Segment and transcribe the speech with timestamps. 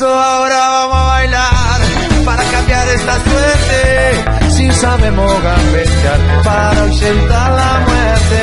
[0.00, 1.80] Eso ahora vamos a bailar
[2.24, 4.50] para cambiar esta suerte.
[4.56, 8.42] Si sabemos gambetear para ausentar la muerte.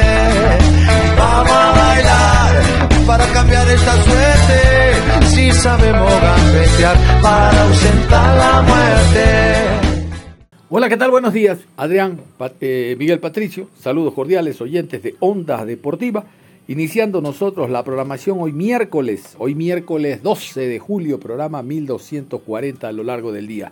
[1.18, 2.64] Vamos a bailar
[3.08, 5.26] para cambiar esta suerte.
[5.34, 9.26] Si sabemos gambetear para ausentar la muerte.
[10.70, 11.10] Hola, ¿qué tal?
[11.10, 11.58] Buenos días.
[11.76, 12.22] Adrián,
[12.62, 16.24] eh, Miguel Patricio, saludos cordiales oyentes de Ondas Deportiva.
[16.70, 23.06] Iniciando nosotros la programación hoy miércoles, hoy miércoles 12 de julio, programa 1240 a lo
[23.06, 23.72] largo del día.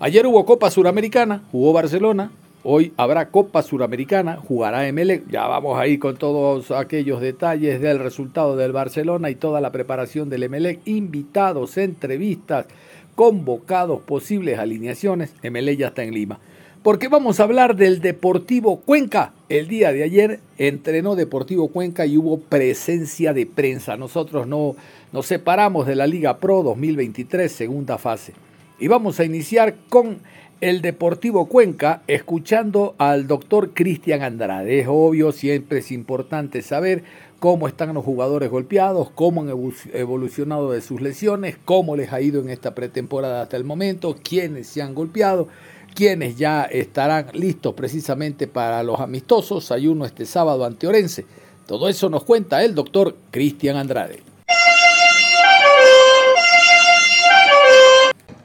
[0.00, 2.32] Ayer hubo Copa Suramericana, jugó Barcelona,
[2.64, 8.56] hoy habrá Copa Suramericana, jugará Emelec, ya vamos ahí con todos aquellos detalles del resultado
[8.56, 12.66] del Barcelona y toda la preparación del Emelec, invitados, entrevistas,
[13.14, 16.40] convocados, posibles alineaciones, Emelec ya está en Lima
[16.82, 19.32] porque vamos a hablar del Deportivo Cuenca.
[19.48, 23.96] El día de ayer entrenó Deportivo Cuenca y hubo presencia de prensa.
[23.96, 24.74] Nosotros no
[25.12, 28.32] nos separamos de la Liga Pro 2023, segunda fase.
[28.80, 30.18] Y vamos a iniciar con
[30.60, 34.80] el Deportivo Cuenca, escuchando al doctor Cristian Andrade.
[34.80, 37.04] Es obvio, siempre es importante saber
[37.38, 39.50] cómo están los jugadores golpeados, cómo han
[39.92, 44.68] evolucionado de sus lesiones, cómo les ha ido en esta pretemporada hasta el momento, quiénes
[44.68, 45.48] se han golpeado
[45.94, 49.70] quienes ya estarán listos precisamente para los amistosos.
[49.72, 51.26] Hay uno este sábado ante Orense.
[51.66, 54.22] Todo eso nos cuenta el doctor Cristian Andrade.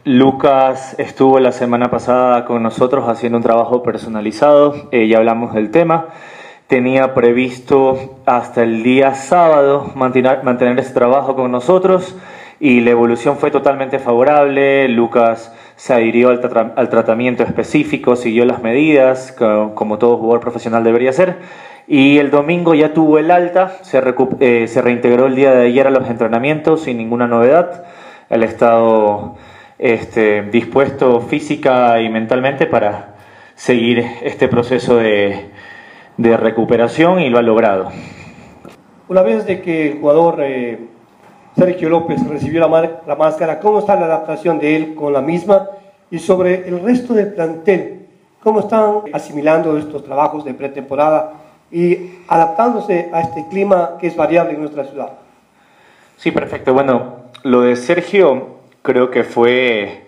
[0.08, 5.70] Lucas estuvo la semana pasada con nosotros haciendo un trabajo personalizado, eh, ya hablamos del
[5.70, 6.08] tema.
[6.68, 12.16] Tenía previsto hasta el día sábado mantener, mantener ese trabajo con nosotros
[12.60, 14.88] y la evolución fue totalmente favorable.
[14.88, 21.38] Lucas se adhirió al, tratamiento específico, siguió las medidas, como todo jugador profesional debería ser.
[21.88, 24.04] Y el domingo ya tuvo el alta, se,
[24.40, 27.86] eh, se reintegró el día de ayer a los entrenamientos sin ninguna novedad.
[28.30, 29.36] El estado
[29.78, 33.16] este, dispuesto física y mentalmente para
[33.54, 35.52] seguir este proceso de,
[36.18, 37.92] recuperación y lo ha logrado.
[39.08, 40.80] Una vez de que el jugador eh,
[41.58, 45.68] Sergio López recibió la, máscara, ¿cómo está la adaptación de él con la misma?
[46.12, 48.06] Y sobre el resto del plantel,
[48.44, 51.34] ¿cómo están asimilando estos trabajos de pretemporada
[51.72, 55.14] y adaptándose a este clima que es variable en nuestra ciudad?
[56.18, 56.76] Sí, perfecto.
[56.76, 60.06] Bueno, lo de Sergio creo que fue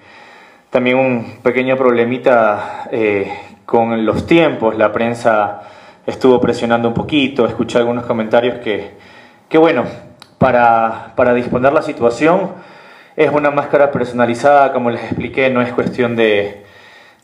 [0.70, 3.28] también un pequeño problemita eh,
[3.66, 4.78] con los tiempos.
[4.78, 5.62] La prensa
[6.06, 8.92] estuvo presionando un poquito, escuché algunos comentarios que,
[9.50, 9.86] que bueno,
[10.40, 12.54] para, para disponer la situación.
[13.16, 16.64] Es una máscara personalizada, como les expliqué, no es cuestión de,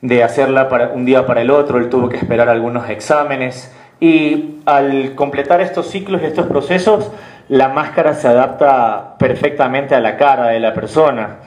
[0.01, 4.59] de hacerla para un día para el otro, él tuvo que esperar algunos exámenes y
[4.65, 7.11] al completar estos ciclos y estos procesos,
[7.47, 11.37] la máscara se adapta perfectamente a la cara de la persona.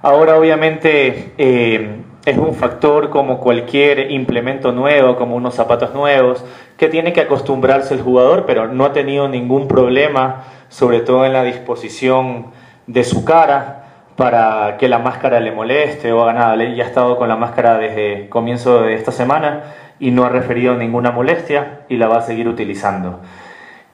[0.00, 6.44] Ahora obviamente eh, es un factor como cualquier implemento nuevo, como unos zapatos nuevos,
[6.76, 11.32] que tiene que acostumbrarse el jugador, pero no ha tenido ningún problema sobre todo en
[11.32, 12.46] la disposición
[12.86, 13.84] de su cara
[14.16, 16.64] para que la máscara le moleste o haga nada.
[16.64, 19.62] Ya ha estado con la máscara desde comienzo de esta semana
[20.00, 23.20] y no ha referido ninguna molestia y la va a seguir utilizando.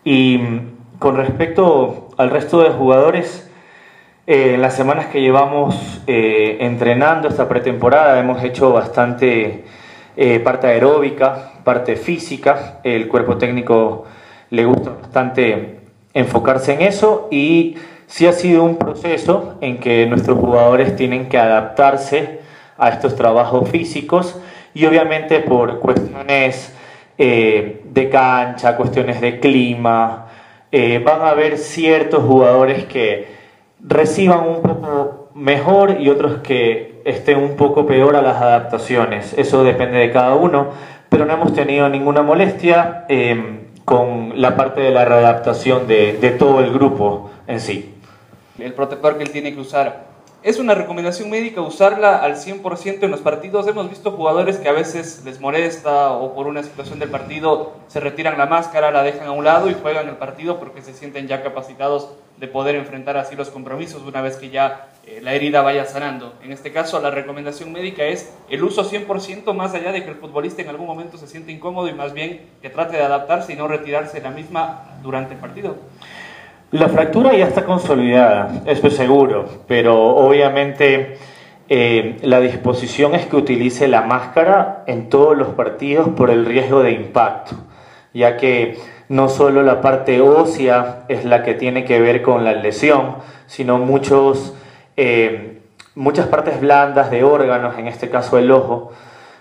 [0.02, 3.50] Y mm, con respecto al resto de jugadores,
[4.26, 9.64] eh, en las semanas que llevamos eh, entrenando esta pretemporada hemos hecho bastante
[10.16, 12.80] eh, parte aeróbica, parte física.
[12.82, 14.04] El cuerpo técnico
[14.48, 15.73] le gusta bastante
[16.14, 17.76] enfocarse en eso y
[18.06, 22.40] sí ha sido un proceso en que nuestros jugadores tienen que adaptarse
[22.78, 24.40] a estos trabajos físicos
[24.72, 26.74] y obviamente por cuestiones
[27.18, 30.26] eh, de cancha, cuestiones de clima,
[30.72, 33.28] eh, van a haber ciertos jugadores que
[33.80, 39.34] reciban un poco mejor y otros que estén un poco peor a las adaptaciones.
[39.36, 40.68] Eso depende de cada uno,
[41.08, 43.04] pero no hemos tenido ninguna molestia.
[43.08, 47.94] Eh, con la parte de la readaptación de, de todo el grupo en sí.
[48.58, 50.14] El protector que él tiene que usar
[50.44, 53.66] ¿Es una recomendación médica usarla al 100% en los partidos?
[53.66, 57.98] Hemos visto jugadores que a veces les molesta o por una situación del partido se
[57.98, 61.28] retiran la máscara, la dejan a un lado y juegan el partido porque se sienten
[61.28, 65.62] ya capacitados de poder enfrentar así los compromisos una vez que ya eh, la herida
[65.62, 66.34] vaya sanando.
[66.42, 70.16] En este caso, la recomendación médica es el uso 100% más allá de que el
[70.16, 73.56] futbolista en algún momento se siente incómodo y más bien que trate de adaptarse y
[73.56, 75.76] no retirarse la misma durante el partido.
[76.70, 81.18] La fractura ya está consolidada, eso es seguro, pero obviamente
[81.68, 86.82] eh, la disposición es que utilice la máscara en todos los partidos por el riesgo
[86.82, 87.54] de impacto,
[88.12, 88.76] ya que
[89.08, 93.16] no solo la parte ósea es la que tiene que ver con la lesión,
[93.46, 94.54] sino muchos,
[94.96, 95.60] eh,
[95.94, 98.92] muchas partes blandas de órganos, en este caso el ojo,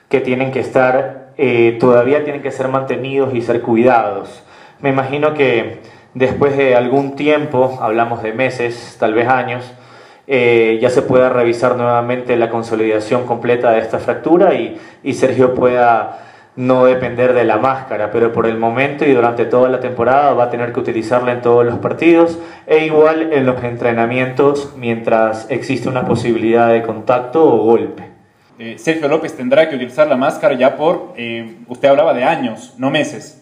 [0.09, 4.44] que tienen que estar, eh, todavía tienen que ser mantenidos y ser cuidados.
[4.79, 5.79] Me imagino que
[6.13, 9.73] después de algún tiempo, hablamos de meses, tal vez años,
[10.27, 15.53] eh, ya se pueda revisar nuevamente la consolidación completa de esta fractura y, y, Sergio
[15.53, 20.33] pueda no depender de la máscara, pero por el momento y durante toda la temporada
[20.33, 25.50] va a tener que utilizarla en todos los partidos e igual en los entrenamientos mientras
[25.50, 28.03] existe una posibilidad de contacto o golpe.
[28.59, 32.75] Eh, Sergio López tendrá que utilizar la máscara ya por, eh, usted hablaba de años,
[32.77, 33.39] no meses.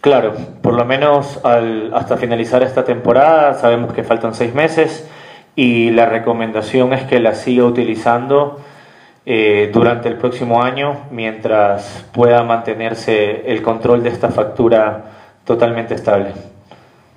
[0.00, 5.08] Claro, por lo menos hasta finalizar esta temporada, sabemos que faltan seis meses
[5.56, 8.60] y la recomendación es que la siga utilizando
[9.26, 15.12] eh, durante el próximo año mientras pueda mantenerse el control de esta factura
[15.44, 16.32] totalmente estable.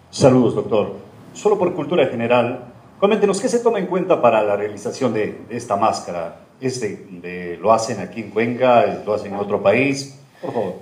[0.09, 0.94] Saludos, doctor.
[1.33, 2.63] Solo por cultura general,
[3.00, 6.38] coméntenos qué se toma en cuenta para la realización de, esta máscara.
[6.62, 8.86] ¿Este ¿Lo hacen aquí en Cuenca?
[9.06, 10.19] ¿Lo hacen en otro país?
[10.42, 10.74] Por favor.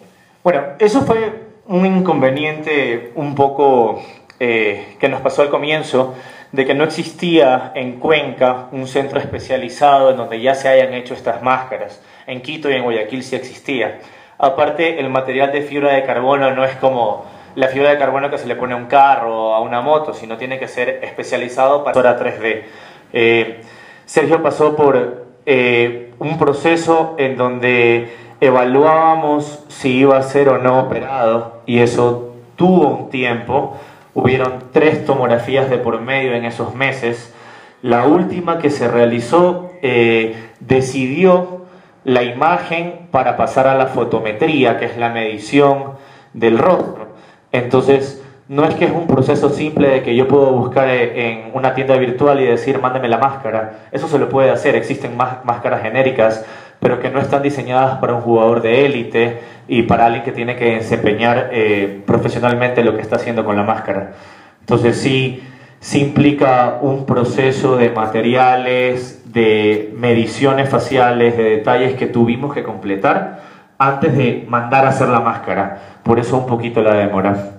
[0.44, 4.00] Bueno, eso fue un inconveniente un poco
[4.40, 6.14] eh, que nos pasó al comienzo,
[6.56, 11.14] de que no existía en Cuenca un centro especializado en donde ya se hayan hecho
[11.14, 12.02] estas máscaras.
[12.28, 14.00] En Quito y en Guayaquil sí existía.
[14.38, 17.26] Aparte, el material de fibra de carbono no es como
[17.56, 20.14] la fibra de carbono que se le pone a un carro o a una moto,
[20.14, 22.64] sino tiene que ser especializado para 3D.
[23.12, 23.62] Eh,
[24.06, 30.80] Sergio pasó por eh, un proceso en donde evaluábamos si iba a ser o no
[30.80, 33.76] operado y eso tuvo un tiempo.
[34.16, 37.34] Hubieron tres tomografías de por medio en esos meses.
[37.82, 41.66] La última que se realizó eh, decidió
[42.06, 45.96] la imagen para pasar a la fotometría, que es la medición
[46.34, 47.10] del rostro.
[47.52, 51.52] Entonces, no es que es un proceso simple de que yo puedo buscar eh, en
[51.54, 53.88] una tienda virtual y decir, mándeme la máscara.
[53.92, 56.46] Eso se lo puede hacer, existen más máscaras genéricas
[56.86, 60.56] pero que no están diseñadas para un jugador de élite y para alguien que tiene
[60.56, 64.14] que desempeñar eh, profesionalmente lo que está haciendo con la máscara.
[64.60, 65.42] Entonces sí,
[65.80, 73.40] sí implica un proceso de materiales, de mediciones faciales, de detalles que tuvimos que completar
[73.80, 76.02] antes de mandar a hacer la máscara.
[76.04, 77.54] Por eso un poquito la demora.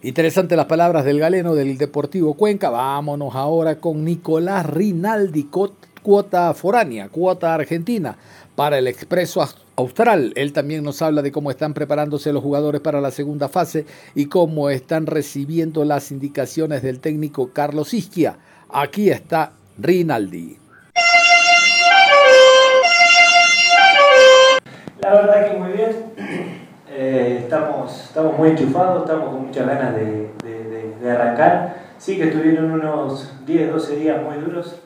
[0.00, 2.70] Interesante las palabras del galeno del Deportivo Cuenca.
[2.70, 5.48] Vámonos ahora con Nicolás Rinaldi,
[6.00, 8.16] cuota foránea, cuota argentina
[8.54, 9.46] para el Expreso
[9.76, 10.32] Austral.
[10.36, 14.26] Él también nos habla de cómo están preparándose los jugadores para la segunda fase y
[14.26, 18.36] cómo están recibiendo las indicaciones del técnico Carlos Isquia.
[18.70, 20.58] Aquí está Rinaldi.
[25.00, 25.96] La verdad que muy bien.
[26.90, 30.32] Eh, estamos, estamos muy enchufados, estamos con muchas ganas de,
[31.00, 31.76] de arrancar.
[31.98, 34.76] Sí que tuvieron unos 10, 12 días muy duros,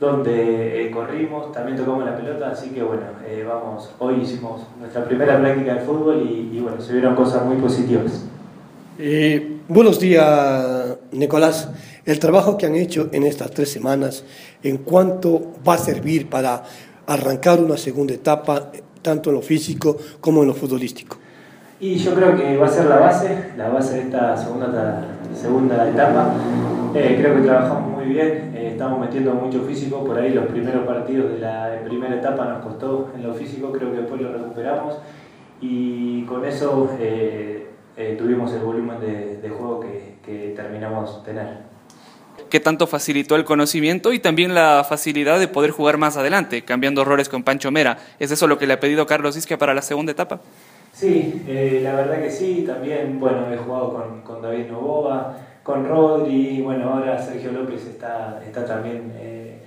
[0.00, 5.04] donde eh, corrimos, también tocamos la pelota, así que bueno, eh, vamos, hoy hicimos nuestra
[5.04, 8.24] primera práctica de fútbol y, bueno, se vieron cosas muy positivas.
[8.98, 11.70] Eh, buenos días, Nicolás.
[12.04, 14.24] El trabajo que han hecho en estas tres semanas,
[14.62, 16.62] ¿en cuánto va a servir para
[17.06, 18.70] arrancar una segunda etapa,
[19.02, 21.16] tanto en lo físico como en lo futbolístico?
[21.80, 25.88] Y yo creo que va a ser la base, la base de esta segunda, segunda
[25.88, 26.34] etapa.
[26.92, 31.40] creo que trabajamos muy bien, estamos metiendo mucho físico, por ahí los primeros partidos de
[31.40, 34.96] la primera etapa nos costó en lo físico, creo que después lo recuperamos
[35.60, 37.66] y con eso eh,
[37.98, 41.68] eh, tuvimos el volumen de, juego que, que terminamos tener.
[42.48, 47.04] ¿Qué tanto facilitó el conocimiento y también la facilidad de poder jugar más adelante, cambiando
[47.04, 47.98] roles con Pancho Mera?
[48.18, 50.40] ¿Es eso lo que le ha pedido Carlos Isquia para la segunda etapa?
[50.94, 52.64] Sí, eh, la verdad que sí.
[52.66, 55.36] También, bueno, he jugado con, con David Novoa,
[55.68, 59.58] con Rodri, bueno, ahora Sergio López está, está también eh,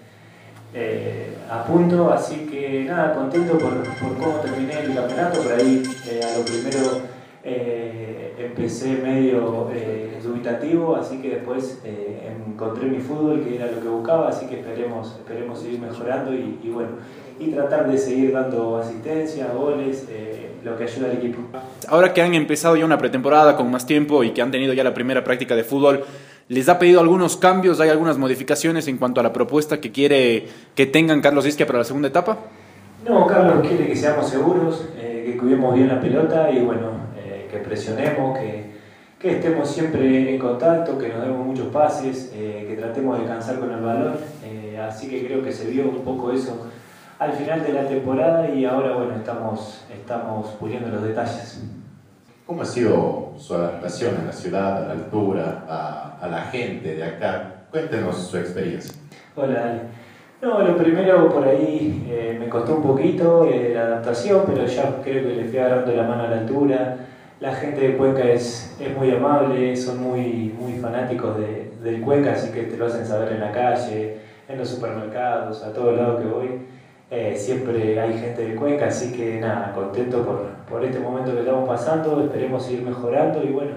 [0.73, 5.83] eh, a punto, así que nada, contento por, por, cómo terminé el campeonato, por ahí
[6.09, 7.11] eh, a lo primero
[7.43, 9.69] empecé medio
[10.23, 15.17] dubitativo, así que después encontré mi fútbol, que era lo que buscaba, así que esperemos,
[15.19, 16.93] esperemos seguir mejorando y bueno,
[17.39, 21.41] y tratar de seguir dando asistencia, goles, eh, lo que ayuda al equipo.
[21.87, 24.83] Ahora que han empezado ya una pretemporada con más tiempo y que han tenido ya
[24.83, 26.03] la primera práctica de fútbol,
[26.49, 27.79] ¿les ha pedido algunos cambios?
[27.79, 31.79] ¿Hay algunas modificaciones en cuanto a la propuesta que quiere que tengan Carlos Isquia para
[31.79, 32.37] la segunda etapa?
[33.07, 37.47] No, Carlos quiere que seamos seguros, eh, que cuidemos bien la pelota y bueno, eh,
[37.49, 38.65] que presionemos, que,
[39.19, 43.59] que, estemos siempre en contacto, que nos demos muchos pases, eh, que tratemos de cansar
[43.59, 44.17] con el balón.
[44.45, 46.67] Eh, así que creo que se vio un poco eso
[47.21, 51.63] al final de la temporada y ahora bueno, estamos, estamos puliendo los detalles.
[52.47, 56.95] ¿Cómo ha sido su adaptación a la ciudad, a la altura, a, a la gente
[56.95, 57.65] de acá?
[57.69, 58.95] Cuéntenos su experiencia.
[59.35, 59.81] Hola, Ale.
[60.41, 64.99] No, lo primero por ahí eh, me costó un poquito eh, la adaptación, pero ya
[65.03, 66.97] creo que le fui agarrando la mano a la altura.
[67.39, 72.31] La gente de Cuenca es, es muy amable, son muy, muy fanáticos de, del Cuenca,
[72.31, 74.17] así que te lo hacen saber en la calle,
[74.49, 76.70] en los supermercados, a todos lados que voy.
[77.13, 81.41] Eh, siempre hay gente de Cuenca, así que nada, contento por, por este momento que
[81.41, 83.75] estamos pasando, esperemos seguir mejorando y bueno,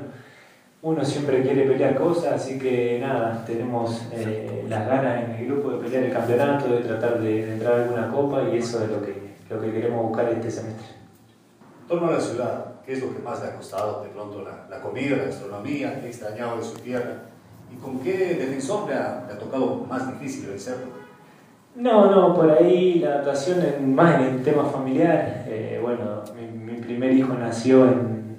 [0.83, 5.73] uno siempre quiere pelear cosas, así que nada, tenemos eh, las ganas en el grupo
[5.73, 8.89] de pelear el campeonato, de tratar de, de, entrar a alguna copa y eso es
[8.89, 10.95] lo que, lo que queremos buscar este semestre.
[11.89, 14.05] Torno a la ciudad, ¿qué es lo que más le ha costado?
[14.05, 17.23] De pronto la, la comida, la gastronomía, ¿qué extrañado de su tierra?
[17.73, 21.04] ¿Y con qué defensor le ha, le ha tocado más difícil vencerlo?
[21.77, 25.45] No, no, por ahí la adaptación en, más en el tema familiar.
[25.49, 26.23] Eh, bueno,
[26.65, 27.85] mi, primer hijo nació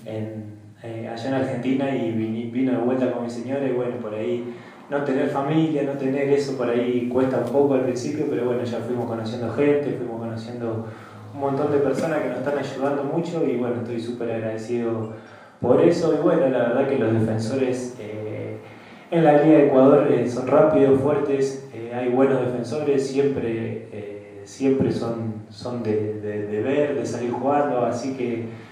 [0.06, 4.14] en, eh, allá en Argentina y vino de vuelta con mi señora y bueno, por
[4.14, 4.56] ahí
[4.90, 8.64] no tener familia, no tener eso por ahí cuesta un poco al principio, pero bueno,
[8.64, 10.88] ya fuimos conociendo gente, fuimos conociendo
[11.34, 15.14] un montón de personas que nos están ayudando mucho y bueno, estoy súper agradecido
[15.60, 18.45] por eso y bueno, la verdad que los defensores eh,
[19.12, 24.42] en la Liga de Ecuador eh, son rápidos, fuertes, eh, hay buenos defensores, siempre, eh,
[24.46, 28.66] siempre son, son de, de, de, ver, de salir jugando, así que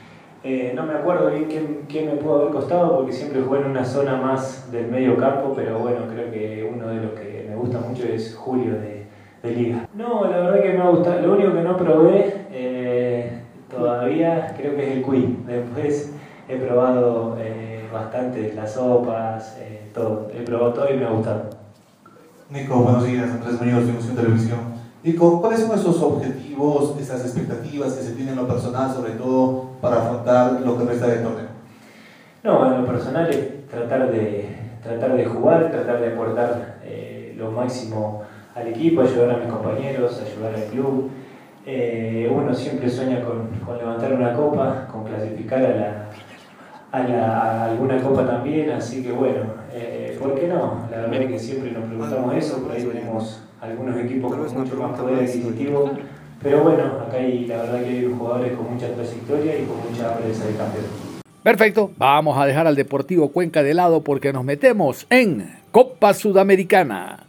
[0.75, 3.85] no me acuerdo bien quién, quién, me pudo haber costado porque siempre jugué en una
[3.85, 7.79] zona más del medio campo, pero bueno, creo que uno de los que me gusta
[7.79, 9.05] mucho es Julio de,
[9.41, 9.87] de Liga.
[9.93, 14.97] No, la verdad que me gusta, lo único que no probé todavía creo que es
[14.97, 16.13] el Queen, después
[16.49, 17.37] he probado
[17.93, 19.57] bastante las sopas,
[19.93, 21.43] todo, he probado todo y me ha gustado.
[22.49, 24.59] Nico, buenos días, Andrés Muñoz de Emoción Televisión.
[25.03, 29.71] Nico, ¿cuáles son esos objetivos, esas expectativas que se tienen en lo personal, sobre todo
[29.81, 31.47] para afrontar lo que resta del torneo?
[32.43, 37.51] No, en lo personal es tratar de, tratar de jugar, tratar de aportar eh, lo
[37.51, 38.23] máximo
[38.55, 41.09] al equipo, ayudar a mis compañeros, ayudar al club.
[41.65, 46.09] Eh, uno siempre sueña con, con, levantar una copa, con clasificar a, la,
[46.91, 50.87] a, la, a alguna copa también, así que bueno, eh, ¿por qué no?
[50.91, 54.75] La verdad es que siempre nos preguntamos eso, por ahí tenemos algunos equipos con mucho
[54.75, 55.91] más poder adquisitivo,
[56.41, 60.13] pero bueno, acá hay la verdad que hay jugadores con mucha trayectoria y con mucha
[60.13, 60.85] hambre de campeón.
[61.41, 67.22] Perfecto, vamos a dejar al Deportivo Cuenca de lado porque nos metemos en Copa Sudamericana.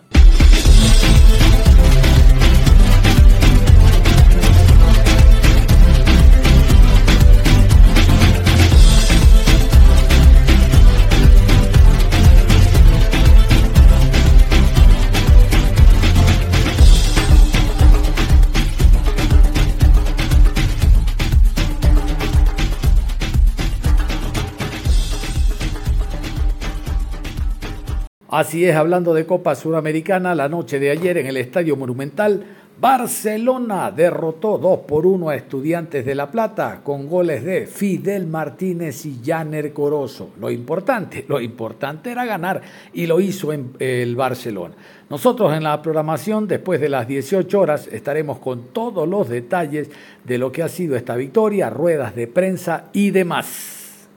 [28.36, 32.44] Así es, hablando de Copa Suramericana, la noche de ayer en el Estadio Monumental,
[32.80, 39.06] Barcelona derrotó 2 por 1 a Estudiantes de La Plata con goles de Fidel Martínez
[39.06, 40.30] y Janer Corozo.
[40.40, 42.60] Lo importante, lo importante era ganar
[42.92, 44.74] y lo hizo en el Barcelona.
[45.08, 49.92] Nosotros en la programación, después de las 18 horas, estaremos con todos los detalles
[50.24, 54.08] de lo que ha sido esta victoria, ruedas de prensa y demás.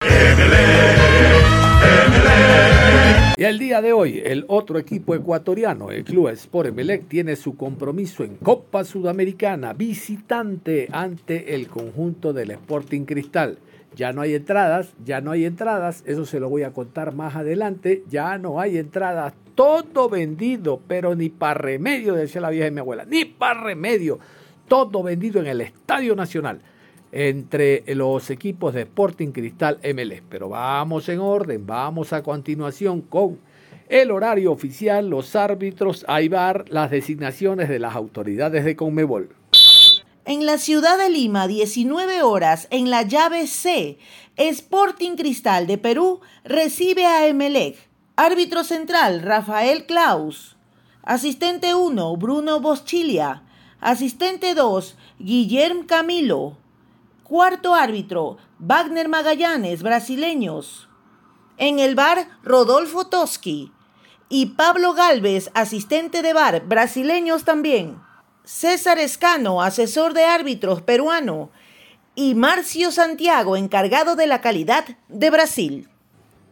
[3.39, 7.55] Y el día de hoy, el otro equipo ecuatoriano, el Club Sport Emelec, tiene su
[7.55, 13.59] compromiso en Copa Sudamericana, visitante ante el conjunto del Sporting Cristal.
[13.95, 17.36] Ya no hay entradas, ya no hay entradas, eso se lo voy a contar más
[17.36, 22.71] adelante, ya no hay entradas, todo vendido, pero ni para remedio, decía la vieja de
[22.71, 24.17] mi abuela, ni para remedio,
[24.67, 26.59] todo vendido en el Estadio Nacional
[27.12, 30.22] entre los equipos de Sporting Cristal MLS.
[30.30, 33.40] Pero vamos en orden, vamos a continuación con
[33.90, 39.30] el horario oficial, los árbitros, AIBAR, las designaciones de las autoridades de Conmebol.
[40.26, 43.98] En la ciudad de Lima, 19 horas, en la llave C,
[44.36, 47.78] Sporting Cristal de Perú recibe a Emelec.
[48.18, 50.58] Árbitro central, Rafael Klaus.
[51.02, 53.44] Asistente 1, Bruno Boschilia.
[53.80, 56.58] Asistente 2, Guillermo Camilo.
[57.27, 60.88] Cuarto árbitro, Wagner Magallanes, brasileños.
[61.57, 63.74] En el bar, Rodolfo Toski.
[64.29, 67.98] Y Pablo Galvez, asistente de bar, brasileños también.
[68.46, 71.50] César Escano, asesor de árbitros peruano,
[72.15, 75.89] y Marcio Santiago, encargado de la calidad de Brasil.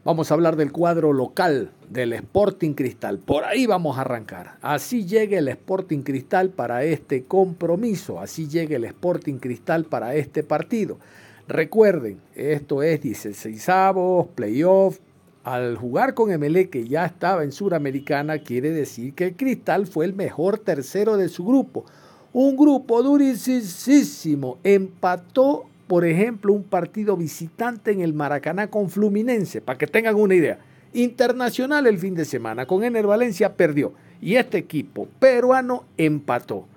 [0.04, 3.20] Vamos a hablar del cuadro local del Sporting Cristal.
[3.20, 4.58] Por ahí vamos a arrancar.
[4.62, 8.20] Así llega el Sporting Cristal para este compromiso.
[8.20, 10.98] Así llega el Sporting Cristal para este partido.
[11.48, 15.00] Recuerden, esto es 16 avos, playoff,
[15.46, 20.06] al jugar con MLE que ya estaba en Suramericana, quiere decir que el Cristal fue
[20.06, 21.86] el mejor tercero de su grupo.
[22.34, 24.58] Un grupo durísimo.
[24.64, 30.34] Empató, por ejemplo, un partido visitante en el Maracaná con Fluminense, para que tengan una
[30.34, 30.58] idea.
[30.96, 33.94] Internacional el fin de semana, con Ener Valencia perdió.
[34.22, 36.68] Y este equipo peruano empató.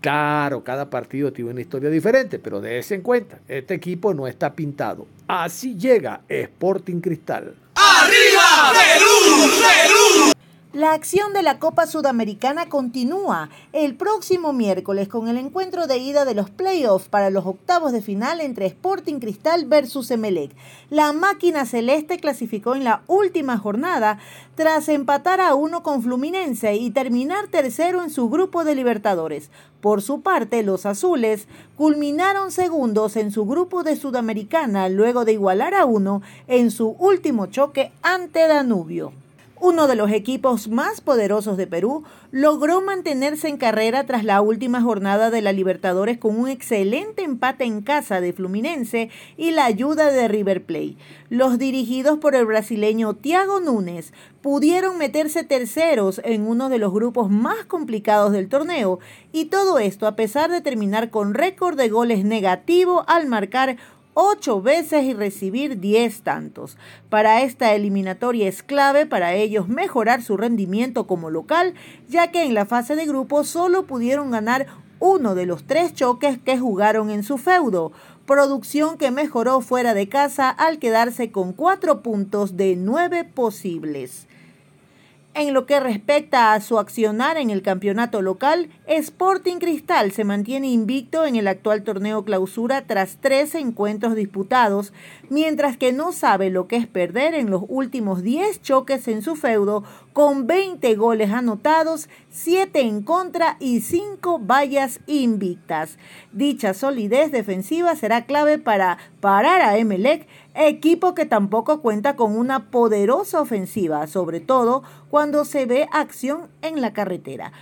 [0.00, 4.52] Claro, cada partido tiene una historia diferente, pero déjense en cuenta, este equipo no está
[4.52, 5.06] pintado.
[5.28, 7.54] Así llega Sporting Cristal.
[7.74, 9.50] ¡Arriba Perú!
[9.60, 10.39] ¡Perú!
[10.72, 16.24] La acción de la Copa Sudamericana continúa el próximo miércoles con el encuentro de ida
[16.24, 20.52] de los playoffs para los octavos de final entre Sporting Cristal versus Emelec.
[20.88, 24.20] La máquina celeste clasificó en la última jornada
[24.54, 29.50] tras empatar a uno con Fluminense y terminar tercero en su grupo de Libertadores.
[29.80, 35.74] Por su parte, los azules culminaron segundos en su grupo de Sudamericana luego de igualar
[35.74, 39.12] a uno en su último choque ante Danubio.
[39.62, 44.80] Uno de los equipos más poderosos de Perú logró mantenerse en carrera tras la última
[44.80, 50.10] jornada de la Libertadores con un excelente empate en casa de Fluminense y la ayuda
[50.10, 50.96] de River Plate.
[51.28, 57.30] Los dirigidos por el brasileño Thiago Núñez pudieron meterse terceros en uno de los grupos
[57.30, 58.98] más complicados del torneo
[59.30, 63.76] y todo esto a pesar de terminar con récord de goles negativo al marcar
[64.22, 66.76] ocho veces y recibir diez tantos.
[67.08, 71.72] Para esta eliminatoria es clave para ellos mejorar su rendimiento como local,
[72.06, 74.66] ya que en la fase de grupo solo pudieron ganar
[74.98, 77.92] uno de los tres choques que jugaron en su feudo,
[78.26, 84.28] producción que mejoró fuera de casa al quedarse con cuatro puntos de nueve posibles.
[85.32, 90.68] En lo que respecta a su accionar en el campeonato local, Sporting Cristal se mantiene
[90.68, 94.92] invicto en el actual torneo clausura tras tres encuentros disputados,
[95.28, 99.36] mientras que no sabe lo que es perder en los últimos 10 choques en su
[99.36, 105.96] feudo, con 20 goles anotados, 7 en contra y 5 vallas invictas.
[106.32, 110.26] Dicha solidez defensiva será clave para parar a Emelec
[110.68, 116.80] equipo que tampoco cuenta con una poderosa ofensiva, sobre todo cuando se ve acción en
[116.80, 117.52] la carretera.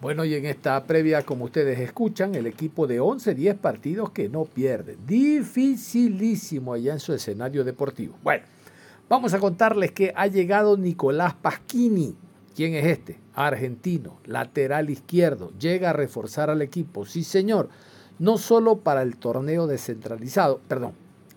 [0.00, 4.44] Bueno, y en esta previa, como ustedes escuchan, el equipo de 11-10 partidos que no
[4.44, 4.98] pierde.
[5.06, 8.14] Dificilísimo allá en su escenario deportivo.
[8.22, 8.44] Bueno,
[9.08, 12.14] vamos a contarles que ha llegado Nicolás Pasquini.
[12.54, 13.18] ¿Quién es este?
[13.34, 15.50] Argentino, lateral izquierdo.
[15.58, 17.06] Llega a reforzar al equipo.
[17.06, 17.70] Sí, señor.
[18.18, 20.92] No solo para el torneo descentralizado, perdón,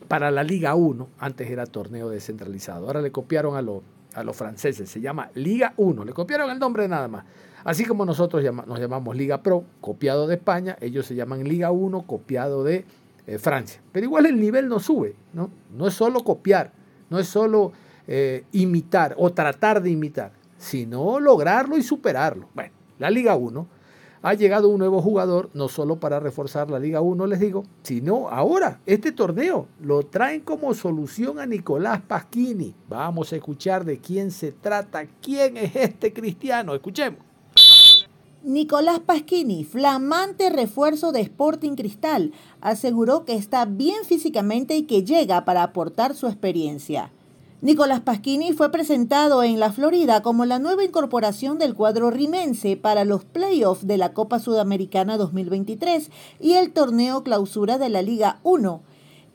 [0.09, 4.89] para la Liga 1, antes era torneo descentralizado, ahora le copiaron a, a los franceses,
[4.89, 7.25] se llama Liga 1, le copiaron el nombre nada más.
[7.63, 12.01] Así como nosotros nos llamamos Liga Pro, copiado de España, ellos se llaman Liga 1,
[12.07, 12.85] copiado de
[13.27, 13.81] eh, Francia.
[13.91, 15.51] Pero igual el nivel no sube, ¿no?
[15.77, 16.71] No es solo copiar,
[17.11, 17.71] no es solo
[18.07, 22.49] eh, imitar o tratar de imitar, sino lograrlo y superarlo.
[22.55, 23.67] Bueno, la Liga 1
[24.21, 28.29] ha llegado un nuevo jugador, no solo para reforzar la Liga 1, les digo, sino
[28.29, 32.75] ahora, este torneo lo traen como solución a Nicolás Pasquini.
[32.87, 36.73] Vamos a escuchar de quién se trata, quién es este cristiano.
[36.73, 37.19] Escuchemos.
[38.43, 45.43] Nicolás Pasquini, flamante refuerzo de Sporting Cristal, aseguró que está bien físicamente y que llega
[45.43, 47.11] para aportar su experiencia.
[47.61, 53.03] Nicolás Pasquini fue presentado en la Florida como la nueva incorporación del cuadro rimense para
[53.03, 58.81] los playoffs de la Copa Sudamericana 2023 y el torneo clausura de la Liga 1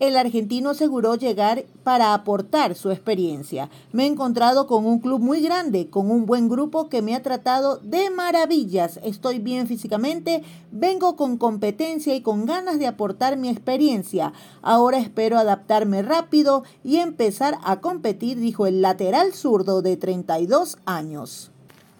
[0.00, 3.70] el argentino aseguró llegar para aportar su experiencia.
[3.92, 7.22] Me he encontrado con un club muy grande, con un buen grupo que me ha
[7.22, 9.00] tratado de maravillas.
[9.04, 14.33] Estoy bien físicamente, vengo con competencia y con ganas de aportar mi experiencia.
[14.62, 21.50] Ahora espero adaptarme rápido y empezar a competir, dijo el lateral zurdo de 32 años.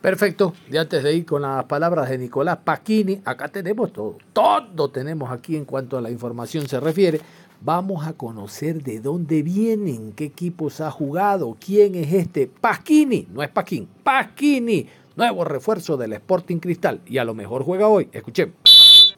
[0.04, 0.52] Perfecto.
[0.70, 4.18] Y antes de ir con las palabras de Nicolás Paquini, acá tenemos todo.
[4.35, 7.22] Todo tenemos aquí en cuanto a la información se refiere.
[7.64, 12.46] Vamos a conocer de dónde vienen, qué equipos ha jugado, quién es este.
[12.46, 17.00] Pasquini, no es Paquín, Pasquini, nuevo refuerzo del Sporting Cristal.
[17.07, 18.11] Y a lo mejor juega hoy.
[18.12, 19.16] Escuchemos.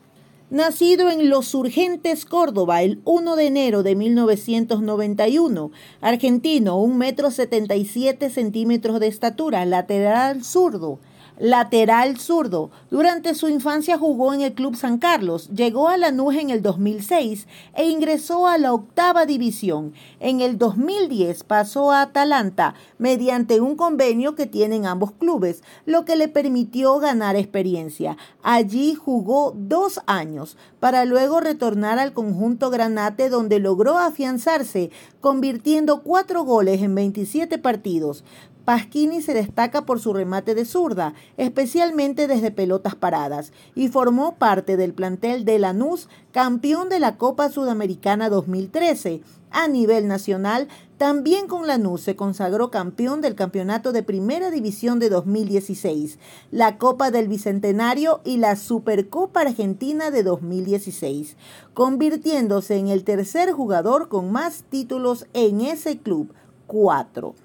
[0.48, 8.30] Nacido en Los Urgentes, Córdoba, el 1 de enero de 1991, argentino, 1 metro 77
[8.30, 11.00] centímetros de estatura, lateral zurdo,
[11.38, 12.70] lateral zurdo.
[12.90, 16.62] Durante su infancia jugó en el Club San Carlos, llegó a la Lanús en el
[16.62, 19.92] 2006 e ingresó a la octava división.
[20.20, 26.16] En el 2010 pasó a Atalanta mediante un convenio que tienen ambos clubes, lo que
[26.16, 28.16] le permitió ganar experiencia.
[28.42, 36.44] Allí jugó dos años para luego retornar al conjunto Granate donde logró afianzarse, convirtiendo cuatro
[36.44, 38.25] goles en 27 partidos.
[38.66, 44.76] Pasquini se destaca por su remate de zurda, especialmente desde pelotas paradas, y formó parte
[44.76, 49.20] del plantel de Lanús, campeón de la Copa Sudamericana 2013.
[49.52, 50.66] A nivel nacional,
[50.98, 56.18] también con Lanús se consagró campeón del Campeonato de Primera División de 2016,
[56.50, 61.37] la Copa del Bicentenario y la Supercopa Argentina de 2016,
[61.72, 66.35] convirtiéndose en el tercer jugador con más títulos en ese club,
[66.66, 67.37] cuatro.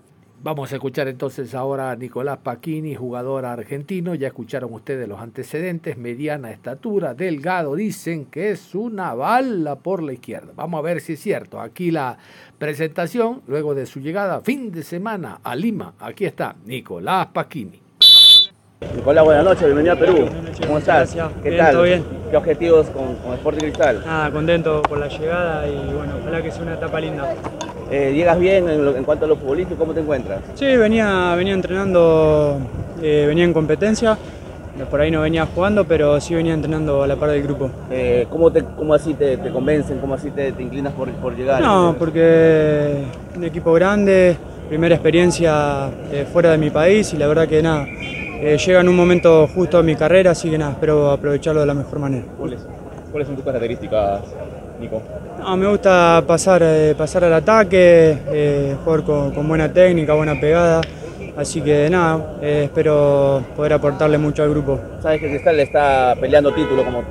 [0.43, 4.15] Vamos a escuchar entonces ahora a Nicolás Paquini, jugador argentino.
[4.15, 5.99] Ya escucharon ustedes los antecedentes.
[5.99, 7.75] Mediana estatura, delgado.
[7.75, 10.51] Dicen que es una bala por la izquierda.
[10.55, 11.61] Vamos a ver si es cierto.
[11.61, 12.17] Aquí la
[12.57, 15.93] presentación, luego de su llegada fin de semana a Lima.
[15.99, 17.90] Aquí está Nicolás Paquini.
[18.95, 20.27] Nicolás, buenas noches, bienvenido a Perú.
[20.65, 21.15] ¿Cómo estás?
[21.43, 21.73] ¿Qué tal?
[21.73, 22.03] ¿Todo bien?
[22.29, 24.03] ¿Qué objetivos con, con Sporting Cristal?
[24.05, 27.33] Nada, contento por la llegada y bueno, ojalá que sea una etapa linda.
[27.89, 29.77] Eh, ¿Llegas bien en, cuanto a los futbolistas?
[29.77, 30.41] ¿Cómo te encuentras?
[30.55, 32.59] Sí, venía, venía entrenando,
[33.01, 34.17] eh, venía en competencia,
[34.89, 37.69] por ahí no venía jugando, pero sí venía entrenando a la par del grupo.
[37.91, 39.99] Eh, ¿cómo, te, ¿Cómo así te, convencen?
[39.99, 41.61] ¿Cómo así te, inclinas por, por, llegar?
[41.61, 43.03] No, porque
[43.35, 44.37] un equipo grande,
[44.69, 45.89] primera experiencia
[46.33, 47.85] fuera de mi país y la verdad que nada,
[48.41, 51.73] llega en un momento justo a mi carrera, así que nada, espero aprovecharlo de la
[51.73, 52.25] mejor manera.
[52.37, 52.65] ¿Cuáles,
[53.11, 54.21] ¿cuáles son tus características,
[54.79, 55.01] Nico?
[55.39, 60.81] No, me gusta pasar, eh, pasar al ataque, eh, jugar con, buena técnica, buena pegada.
[61.37, 64.79] Así que nada, eh, espero poder aportarle mucho al grupo.
[65.01, 67.03] Sabes que Cristal está peleando título como,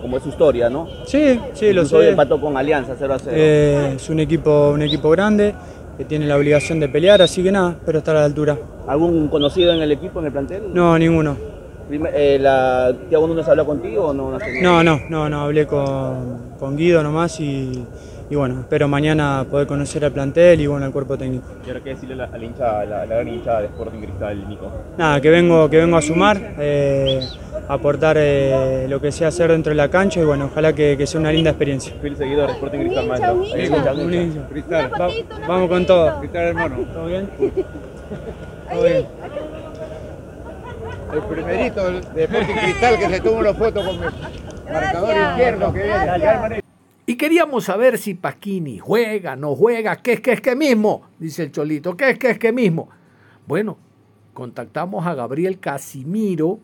[0.00, 0.86] como, es su historia, ¿no?
[1.06, 2.10] Sí, sí, lo sé.
[2.10, 3.36] empató con Alianza 0 a 0.
[3.36, 5.54] es un equipo, un equipo grande
[5.96, 8.58] que tiene la obligación de pelear, así que nada, espero estar a la altura.
[8.86, 10.62] ¿Algún conocido en el equipo, en el plantel?
[10.72, 11.36] No, ninguno.
[11.90, 14.38] Eh, la, ¿Tiago Núñez habló contigo o no?
[14.62, 17.84] No, no, no, no, hablé con, con Guido nomás y,
[18.30, 21.46] y, bueno, espero mañana poder conocer al plantel y bueno, al cuerpo técnico.
[21.64, 24.72] ¿Y ahora qué decirle a la, hincha, la, gran hincha de Sporting Cristal, Nico?
[24.96, 27.20] Nada, que vengo, que vengo a sumar, eh,
[27.68, 31.06] aportar eh, lo que sea hacer dentro de la cancha y bueno, ojalá que, que
[31.06, 31.94] sea una linda experiencia.
[32.00, 33.44] Fui seguidor de Sporting Cristal, maestro.
[34.50, 34.90] Cristal,
[35.46, 36.20] vamos con todo.
[36.20, 36.76] Cristal, hermano.
[36.92, 37.30] ¿Todo bien?
[38.70, 39.06] ¿Todo bien?
[41.12, 45.82] el primerito de Sporting Cristal que se toma una foto con el marcador izquierdo que
[45.82, 46.64] viene.
[47.06, 51.42] Y queríamos saber si Pasquini juega, no juega, qué es que es que mismo, dice
[51.42, 52.88] el Cholito, qué es que es que mismo.
[53.46, 53.76] Bueno,
[54.32, 56.60] contactamos a Gabriel Casimiro,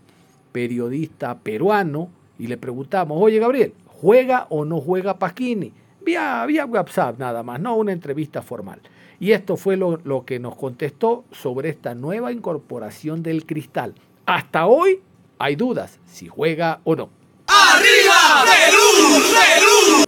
[0.52, 5.72] periodista peruano, y le preguntamos, oye Gabriel, ¿juega o no juega Pasquini?
[6.02, 8.80] Vía, vía WhatsApp nada más, no una entrevista formal.
[9.18, 13.94] Y esto fue lo, lo que nos contestó sobre esta nueva incorporación del cristal.
[14.24, 15.00] Hasta hoy
[15.38, 17.10] hay dudas si juega o no.
[17.46, 19.24] ¡Arriba Perú!
[19.34, 20.04] ¡Perú!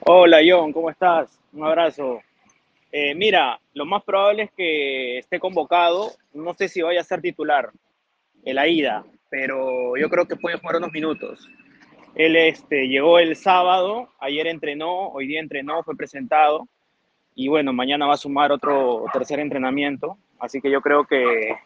[0.00, 1.38] Hola John, ¿cómo estás?
[1.52, 2.20] Un abrazo.
[2.90, 6.12] Eh, mira, lo más probable es que esté convocado.
[6.32, 7.70] No sé si vaya a ser titular
[8.44, 11.48] en la ida, pero yo creo que puede jugar unos minutos.
[12.14, 16.66] Él este, llegó el sábado, ayer entrenó, hoy día entrenó, fue presentado
[17.34, 20.18] y bueno, mañana va a sumar otro tercer entrenamiento.
[20.40, 21.56] Así que yo creo que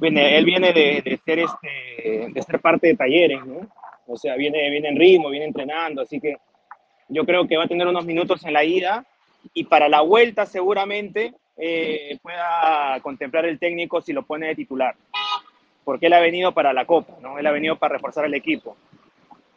[0.00, 3.68] él viene de, ser este, de ser parte de talleres, ¿no?
[4.06, 6.36] O sea, viene, viene en ritmo, viene entrenando, así que
[7.08, 9.06] yo creo que va a tener unos minutos en la ida
[9.54, 14.96] y para la vuelta seguramente eh, pueda contemplar el técnico si lo pone de titular,
[15.84, 17.38] porque él ha venido para la Copa, ¿no?
[17.38, 18.76] Él ha venido para reforzar el equipo.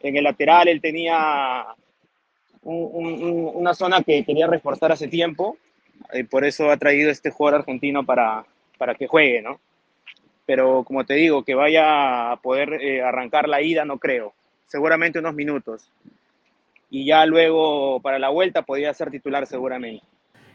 [0.00, 1.66] En el lateral él tenía
[2.62, 5.56] una zona que quería reforzar hace tiempo,
[6.12, 8.44] y por eso ha traído este jugador argentino para,
[8.76, 9.60] para que juegue, ¿no?
[10.46, 14.32] pero como te digo, que vaya a poder eh, arrancar la ida, no creo.
[14.68, 15.90] Seguramente unos minutos.
[16.88, 20.04] Y ya luego para la vuelta podría ser titular seguramente.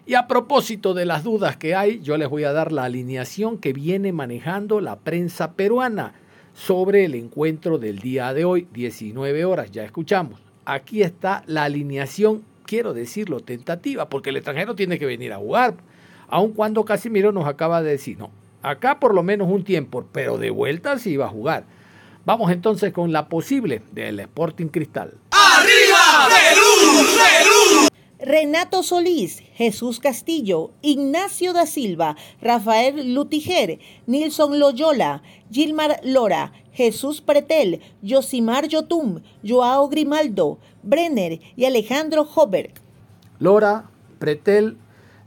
[0.06, 3.58] Y a propósito de las dudas que hay, yo les voy a dar la alineación
[3.58, 6.14] que viene manejando la prensa peruana
[6.54, 10.40] sobre el encuentro del día de hoy, 19 horas, ya escuchamos.
[10.66, 15.76] Aquí está la alineación, quiero decirlo, tentativa, porque el extranjero tiene que venir a jugar,
[16.28, 18.32] aun cuando Casimiro nos acaba de decir, no,
[18.64, 21.64] acá por lo menos un tiempo, pero de vuelta sí va a jugar.
[22.26, 25.14] Vamos entonces con la posible del Sporting Cristal.
[25.32, 27.08] ¡Arriba Perú!
[27.18, 27.91] ¡Perú!
[28.22, 37.82] Renato Solís, Jesús Castillo, Ignacio da Silva, Rafael Lutiger, Nilson Loyola, Gilmar Lora, Jesús Pretel,
[38.04, 42.72] Yosimar Yotun, Joao Grimaldo, Brenner y Alejandro Hober.
[43.40, 44.78] Lora, Pretel,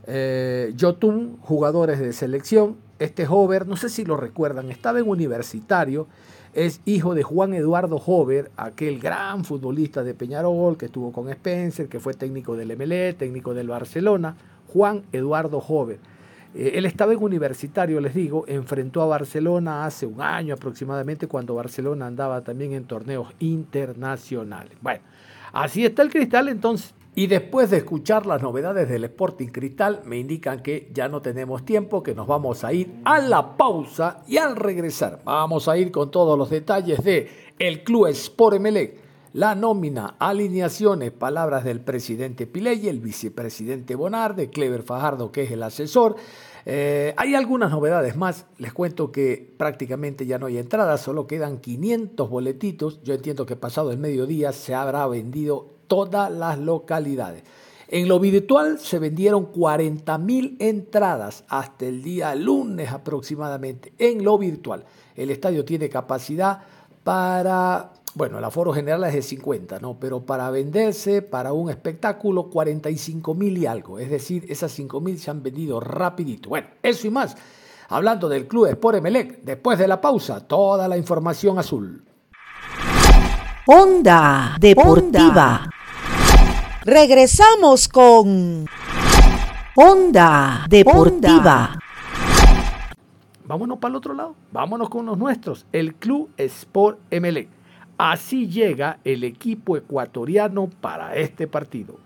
[0.07, 2.77] eh, Yotun, jugadores de selección.
[2.99, 6.07] Este Hover, no sé si lo recuerdan, estaba en universitario
[6.55, 11.89] es hijo de Juan Eduardo Hover, aquel gran futbolista de Peñarol que estuvo con Spencer,
[11.89, 14.37] que fue técnico del MLE, técnico del Barcelona.
[14.69, 15.99] Juan Eduardo Hover.
[16.53, 21.55] Eh, él estaba en universitario, les digo, enfrentó a Barcelona hace un año aproximadamente, cuando
[21.55, 24.77] Barcelona andaba también en torneos internacionales.
[24.81, 25.01] Bueno,
[25.51, 26.93] así está el cristal entonces.
[27.17, 31.63] Y después de escuchar las novedades del Sporting Cristal, me indican que ya no tenemos
[31.63, 35.91] tiempo, que nos vamos a ir a la pausa y al regresar vamos a ir
[35.91, 38.97] con todos los detalles de el Club Sport Emelec,
[39.31, 45.63] la nómina, alineaciones, palabras del presidente Piley, el vicepresidente Bonarde, Clever Fajardo, que es el
[45.63, 46.17] asesor.
[46.65, 48.45] Eh, hay algunas novedades más.
[48.57, 53.01] Les cuento que prácticamente ya no hay entradas, solo quedan 500 boletitos.
[53.03, 57.43] Yo entiendo que pasado el mediodía se habrá vendido todas las localidades.
[57.87, 63.93] En lo virtual se vendieron 40.000 entradas hasta el día lunes aproximadamente.
[63.97, 64.83] En lo virtual.
[65.15, 66.61] El estadio tiene capacidad
[67.03, 69.99] para, bueno, el aforo general es de 50, ¿no?
[69.99, 73.99] Pero para venderse para un espectáculo 45.000 y algo.
[73.99, 76.49] Es decir, esas 5.000 se han vendido rapidito.
[76.49, 77.37] Bueno, eso y más.
[77.89, 82.03] Hablando del Club Sport Emelec, después de la pausa, toda la información azul.
[83.67, 85.69] Onda Deportiva.
[86.85, 88.67] Regresamos con
[89.75, 91.79] Onda Deportiva.
[93.43, 97.47] Vámonos para el otro lado, vámonos con los nuestros, el Club Sport MLE.
[97.97, 101.97] Así llega el equipo ecuatoriano para este partido.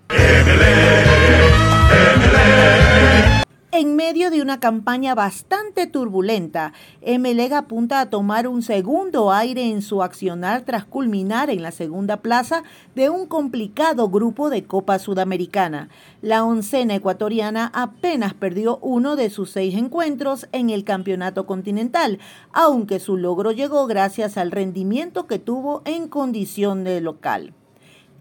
[3.72, 9.84] En medio de una campaña bastante turbulenta, Emelec apunta a tomar un segundo aire en
[9.84, 12.64] su accionar tras culminar en la segunda plaza
[12.96, 15.90] de un complicado grupo de Copa Sudamericana.
[16.24, 22.18] La oncena ecuatoriana apenas perdió uno de sus seis encuentros en el campeonato continental,
[22.52, 27.54] aunque su logro llegó gracias al rendimiento que tuvo en condición de local.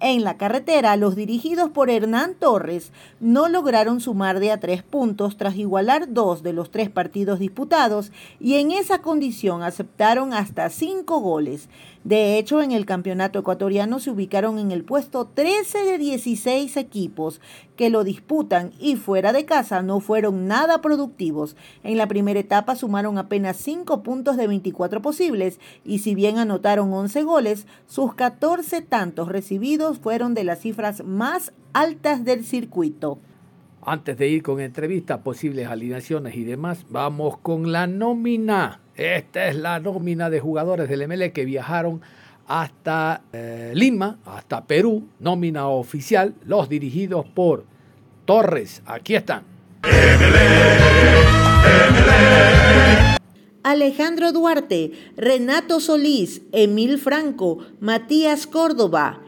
[0.00, 5.36] En la carretera, los dirigidos por Hernán Torres no lograron sumar de a tres puntos
[5.36, 11.18] tras igualar dos de los tres partidos disputados y en esa condición aceptaron hasta cinco
[11.18, 11.68] goles.
[12.08, 17.42] De hecho, en el campeonato ecuatoriano se ubicaron en el puesto 13 de 16 equipos
[17.76, 21.54] que lo disputan y fuera de casa no fueron nada productivos.
[21.82, 26.90] En la primera etapa sumaron apenas 5 puntos de 24 posibles y si bien anotaron
[26.94, 33.18] 11 goles, sus 14 tantos recibidos fueron de las cifras más altas del circuito.
[33.82, 38.80] Antes de ir con entrevistas, posibles alineaciones y demás, vamos con la nómina.
[38.98, 42.02] Esta es la nómina de jugadores del MLE que viajaron
[42.48, 47.64] hasta eh, Lima, hasta Perú, nómina oficial, los dirigidos por
[48.24, 48.82] Torres.
[48.86, 49.44] Aquí están.
[53.62, 59.20] Alejandro Duarte, Renato Solís, Emil Franco, Matías Córdoba,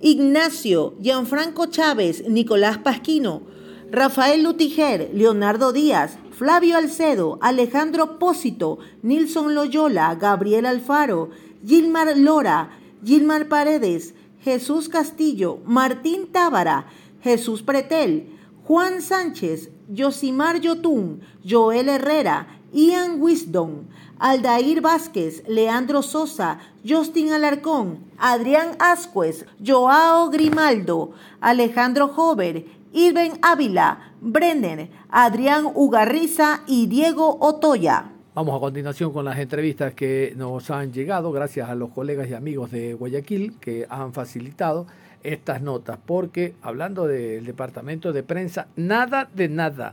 [0.00, 3.42] Ignacio, Gianfranco Chávez, Nicolás Pasquino,
[3.90, 11.30] Rafael Lutiger, Leonardo Díaz, Flavio Alcedo, Alejandro Pósito, Nilson Loyola, Gabriel Alfaro,
[11.66, 12.72] Gilmar Lora,
[13.02, 14.12] Gilmar Paredes,
[14.44, 16.88] Jesús Castillo, Martín Tábara,
[17.22, 18.26] Jesús Pretel,
[18.64, 23.86] Juan Sánchez, Yosimar Yotún, Joel Herrera, Ian Wisdom,
[24.18, 34.88] Aldair Vázquez, Leandro Sosa, Justin Alarcón, Adrián Ascuez, Joao Grimaldo, Alejandro Hover, Irben Ávila, Brenner,
[35.10, 38.12] Adrián Ugarriza y Diego Otoya.
[38.34, 42.32] Vamos a continuación con las entrevistas que nos han llegado gracias a los colegas y
[42.32, 44.86] amigos de Guayaquil que han facilitado
[45.22, 49.92] estas notas, porque hablando del departamento de prensa, nada de nada.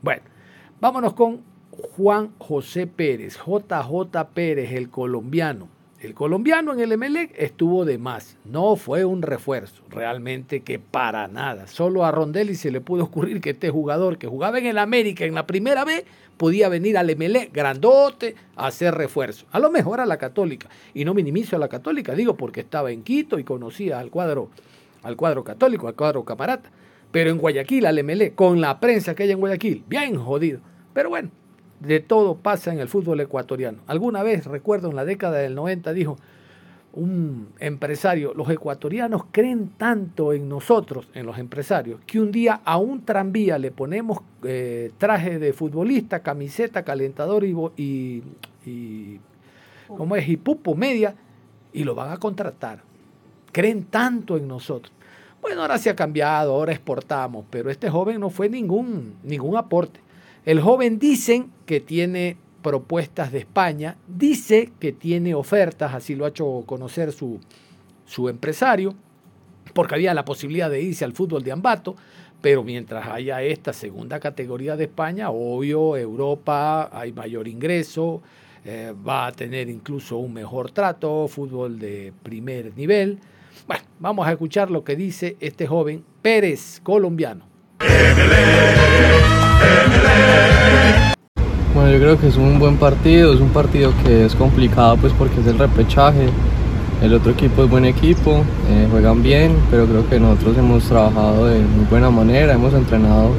[0.00, 0.22] Bueno,
[0.80, 1.42] vámonos con
[1.98, 5.68] Juan José Pérez, JJ Pérez, el colombiano.
[6.00, 8.36] El colombiano en el Emelec estuvo de más.
[8.44, 11.66] No fue un refuerzo, realmente que para nada.
[11.66, 15.24] Solo a Rondelli se le pudo ocurrir que este jugador que jugaba en el América
[15.24, 16.04] en la primera vez
[16.36, 19.46] podía venir al Emelec grandote a hacer refuerzo.
[19.50, 20.68] A lo mejor a la Católica.
[20.94, 24.50] Y no minimizo a la Católica, digo porque estaba en Quito y conocía al cuadro,
[25.02, 26.70] al cuadro católico, al cuadro camarata.
[27.10, 30.60] Pero en Guayaquil, al Emelec, con la prensa que hay en Guayaquil, bien jodido.
[30.92, 31.30] Pero bueno,
[31.80, 33.78] de todo pasa en el fútbol ecuatoriano.
[33.86, 36.16] Alguna vez, recuerdo, en la década del 90 dijo
[36.92, 42.78] un empresario, los ecuatorianos creen tanto en nosotros, en los empresarios, que un día a
[42.78, 48.22] un tranvía le ponemos eh, traje de futbolista, camiseta, calentador y,
[48.64, 49.20] y,
[49.86, 50.28] ¿cómo es?
[50.28, 51.14] y pupo media
[51.72, 52.82] y lo van a contratar.
[53.52, 54.92] Creen tanto en nosotros.
[55.40, 60.00] Bueno, ahora se ha cambiado, ahora exportamos, pero este joven no fue ningún, ningún aporte.
[60.48, 66.28] El joven dicen que tiene propuestas de España, dice que tiene ofertas, así lo ha
[66.28, 67.38] hecho conocer su,
[68.06, 68.94] su empresario,
[69.74, 71.96] porque había la posibilidad de irse al fútbol de Ambato,
[72.40, 78.22] pero mientras haya esta segunda categoría de España, obvio, Europa hay mayor ingreso,
[78.64, 83.18] eh, va a tener incluso un mejor trato, fútbol de primer nivel.
[83.66, 87.44] Bueno, vamos a escuchar lo que dice este joven Pérez, colombiano.
[91.74, 95.12] Bueno, yo creo que es un buen partido, es un partido que es complicado pues
[95.12, 96.28] porque es el repechaje.
[97.02, 101.46] El otro equipo es buen equipo, eh, juegan bien, pero creo que nosotros hemos trabajado
[101.46, 103.30] de muy buena manera, hemos entrenado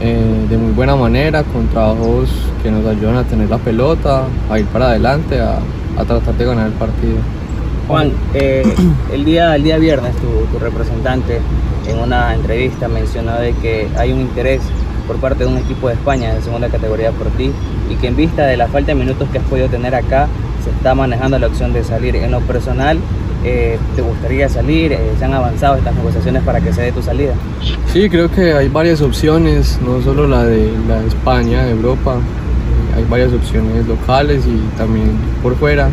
[0.00, 2.28] eh, de muy buena manera, con trabajos
[2.62, 5.58] que nos ayudan a tener la pelota, a ir para adelante, a,
[5.96, 7.16] tratar de ganar el partido.
[7.88, 8.62] Juan, eh,
[9.12, 11.40] el, día, el día viernes tu, tu representante
[11.88, 14.60] en una entrevista mencionó de que hay un interés
[15.06, 17.50] por parte de un equipo de España de segunda categoría por ti
[17.90, 20.28] y que en vista de la falta de minutos que has podido tener acá
[20.62, 22.16] se está manejando la opción de salir.
[22.16, 22.98] En lo personal,
[23.44, 24.92] eh, ¿te gustaría salir?
[24.92, 27.34] Eh, ¿Se han avanzado estas negociaciones para que se dé tu salida?
[27.92, 32.16] Sí, creo que hay varias opciones, no solo la de, la España, de Europa,
[32.96, 35.12] hay varias opciones locales y también
[35.42, 35.90] por fuera.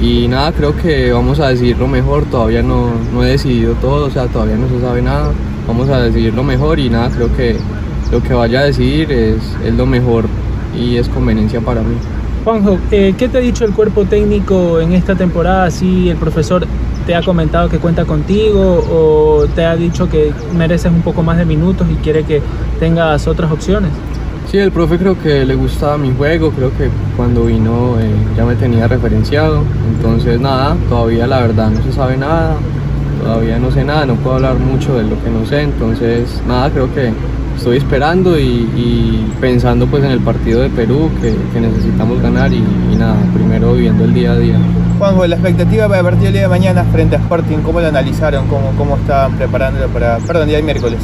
[0.00, 4.06] Y nada, creo que vamos a decidir lo mejor, todavía no, no he decidido todo,
[4.06, 5.30] o sea, todavía no se sabe nada,
[5.66, 7.56] vamos a decidir lo mejor y nada, creo que
[8.10, 10.26] lo que vaya a decidir es, es lo mejor
[10.78, 11.94] y es conveniencia para mí.
[12.44, 15.70] Juanjo, eh, ¿qué te ha dicho el cuerpo técnico en esta temporada?
[15.70, 16.66] ¿Si el profesor
[17.06, 21.36] te ha comentado que cuenta contigo o te ha dicho que mereces un poco más
[21.36, 22.40] de minutos y quiere que
[22.78, 23.90] tengas otras opciones?
[24.50, 28.44] Sí, el profe creo que le gustaba mi juego, creo que cuando vino eh, ya
[28.44, 29.62] me tenía referenciado,
[29.94, 32.56] entonces nada, todavía la verdad no se sabe nada,
[33.22, 36.68] todavía no sé nada, no puedo hablar mucho de lo que no sé, entonces nada,
[36.70, 37.12] creo que
[37.60, 42.62] estoy esperando y, pensando pues en el partido de Perú que, necesitamos ganar y,
[42.96, 44.58] nada, primero viviendo el día a día.
[44.98, 47.88] Juanjo, la expectativa para el partido del día de mañana frente a Sporting, ¿cómo lo
[47.88, 48.46] analizaron?
[48.46, 51.00] ¿Cómo, cómo están preparándolo para, perdón, día de miércoles?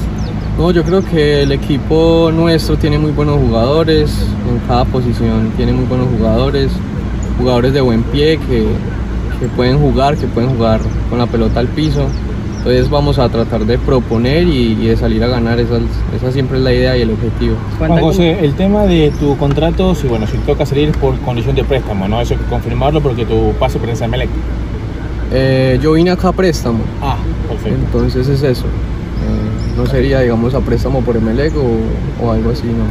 [0.56, 4.10] No, yo creo que el equipo nuestro tiene muy buenos jugadores,
[4.50, 6.72] en cada posición tiene muy buenos jugadores,
[7.36, 8.66] jugadores de buen pie que,
[9.38, 12.08] que pueden jugar, que pueden jugar con la pelota al piso.
[12.66, 15.78] Entonces vamos a tratar de proponer y, de salir a ganar, esa,
[16.16, 17.54] esa, siempre es la idea y el objetivo.
[17.78, 21.62] Juan José, el tema de tu contrato, si bueno, si toca salir por condición de
[21.62, 22.20] préstamo, ¿no?
[22.20, 24.28] Eso hay que confirmarlo porque tu pase por esa Melec.
[25.32, 26.80] Eh, yo vine acá a préstamo.
[27.00, 27.78] Ah, perfecto.
[27.84, 28.64] Entonces es eso.
[28.64, 32.84] Eh, no sería, digamos, a préstamo por Emelec o, o algo así, ¿no?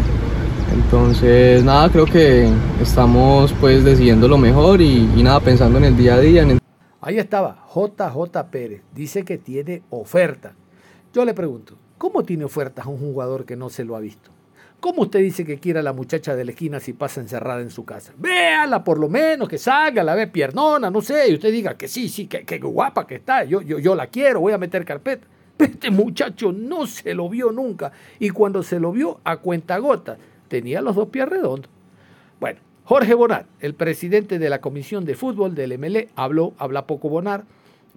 [0.74, 2.48] Entonces, nada, creo que
[2.82, 6.44] estamos pues decidiendo lo mejor y, y nada, pensando en el día a día.
[6.44, 6.65] En
[7.06, 8.82] Ahí estaba, JJ Pérez.
[8.92, 10.56] Dice que tiene oferta.
[11.14, 14.32] Yo le pregunto, ¿cómo tiene ofertas a un jugador que no se lo ha visto?
[14.80, 17.70] ¿Cómo usted dice que quiere a la muchacha de la esquina si pasa encerrada en
[17.70, 18.12] su casa?
[18.18, 21.88] Véala por lo menos, que salga, la ve piernona, no sé, y usted diga que
[21.88, 25.28] sí, sí, que, guapa que está, yo, yo, yo la quiero, voy a meter carpeta.
[25.60, 30.18] Este muchacho no se lo vio nunca y cuando se lo vio a cuenta gota
[30.48, 31.70] tenía los dos pies redondos.
[32.86, 37.44] Jorge Bonar, el presidente de la Comisión de Fútbol del MLE, habló, habla poco Bonar,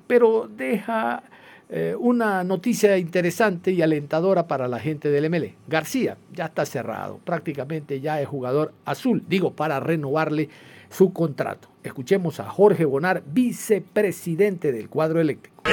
[0.07, 1.23] pero deja
[1.69, 5.57] eh, una noticia interesante y alentadora para la gente del MLE.
[5.67, 10.49] García ya está cerrado, prácticamente ya es jugador azul, digo, para renovarle
[10.89, 11.69] su contrato.
[11.83, 15.65] Escuchemos a Jorge Bonar, vicepresidente del cuadro eléctrico.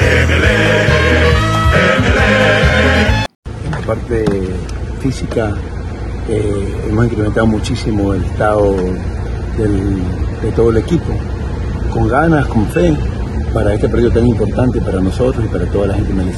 [3.71, 4.25] La parte
[4.99, 5.56] física
[6.30, 8.76] eh, hemos incrementado muchísimo el estado
[9.58, 11.14] de todo el equipo,
[11.91, 12.95] con ganas, con fe,
[13.56, 16.34] para este partido tan importante para nosotros y para toda la gente de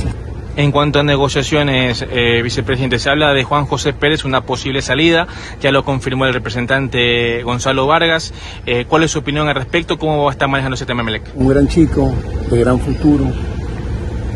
[0.55, 5.25] En cuanto a negociaciones, eh, vicepresidente, se habla de Juan José Pérez, una posible salida,
[5.59, 8.35] ya lo confirmó el representante Gonzalo Vargas.
[8.67, 9.97] Eh, ¿Cuál es su opinión al respecto?
[9.97, 11.23] ¿Cómo va a estar manejando ese tema Melec?
[11.33, 12.13] Un gran chico,
[12.51, 13.25] de gran futuro.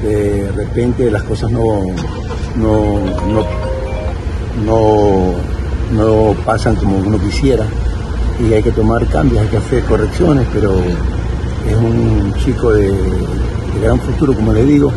[0.02, 1.84] De repente las cosas no,
[2.56, 3.46] no, no,
[4.66, 5.34] no,
[5.96, 7.66] no pasan como uno quisiera.
[8.40, 12.92] Y hay que tomar cambios, hay que hacer correcciones, pero es un chico de,
[13.82, 14.92] gran futuro, como le digo,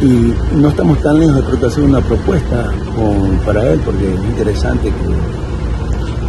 [0.00, 4.12] y no estamos tan lejos de tratar de hacer una propuesta con- para él, porque
[4.12, 5.51] es interesante que,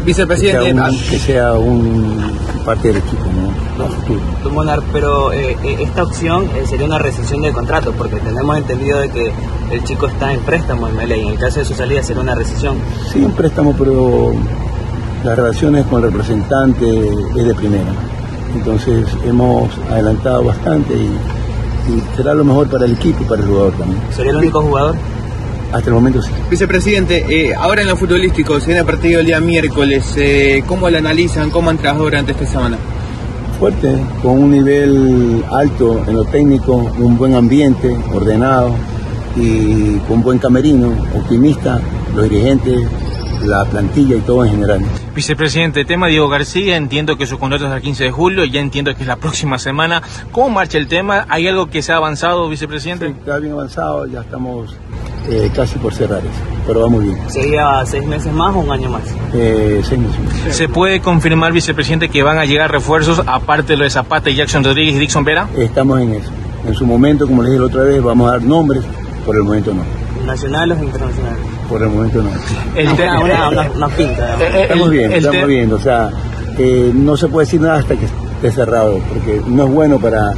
[0.05, 4.49] Vicepresidente, que sea, un, que sea un- parte del equipo, ¿no?
[4.51, 8.99] Monar, pero eh, eh, esta opción eh, sería una rescisión de contrato, porque tenemos entendido
[8.99, 9.31] de que
[9.71, 12.21] el chico está en préstamo en Melé y en el caso de su salida sería
[12.21, 12.77] una rescisión.
[13.11, 14.33] Sí, un préstamo, pero
[15.23, 17.91] las relaciones con el representante es de primera.
[18.53, 21.09] Entonces hemos adelantado bastante y,
[21.91, 24.01] y será lo mejor para el equipo y para el jugador también.
[24.15, 24.95] ¿Sería el único jugador?
[25.73, 26.29] Hasta el momento sí.
[26.51, 30.87] Vicepresidente, eh, ahora en lo futbolístico, se viene a partido el día miércoles, eh, ¿cómo
[30.87, 31.49] lo analizan?
[31.49, 32.77] ¿Cómo han trabajado durante esta semana?
[33.59, 38.75] Fuerte, con un nivel alto en lo técnico, un buen ambiente, ordenado
[39.35, 41.81] y con buen camerino, optimista,
[42.15, 42.87] los dirigentes,
[43.41, 44.81] la plantilla y todo en general.
[45.15, 48.93] Vicepresidente, tema Diego García, entiendo que su contrato es el 15 de julio, ya entiendo
[48.93, 50.03] que es la próxima semana.
[50.31, 51.25] ¿Cómo marcha el tema?
[51.29, 53.07] ¿Hay algo que se ha avanzado, vicepresidente?
[53.07, 54.75] Está bien avanzado, ya estamos
[55.29, 56.29] eh, casi por cerrar eso,
[56.67, 57.17] pero va muy bien.
[57.29, 59.01] ¿Sería seis meses más o un año más?
[59.33, 60.55] Eh, seis meses.
[60.55, 64.35] ¿Se puede confirmar, vicepresidente, que van a llegar refuerzos, aparte de lo de Zapata y
[64.35, 65.47] Jackson Rodríguez y Dixon Vera?
[65.57, 66.29] Estamos en eso.
[66.67, 68.83] En su momento, como les dije la otra vez, vamos a dar nombres,
[69.25, 69.83] por el momento no.
[70.25, 71.39] ¿Nacionales o internacionales?
[71.67, 72.29] Por el momento no.
[72.75, 74.37] El te- una, una- una pinta.
[74.61, 75.75] Estamos el te- estamos viendo.
[75.75, 76.09] O sea,
[76.57, 80.33] eh, no se puede decir nada hasta que esté cerrado, porque no es bueno para,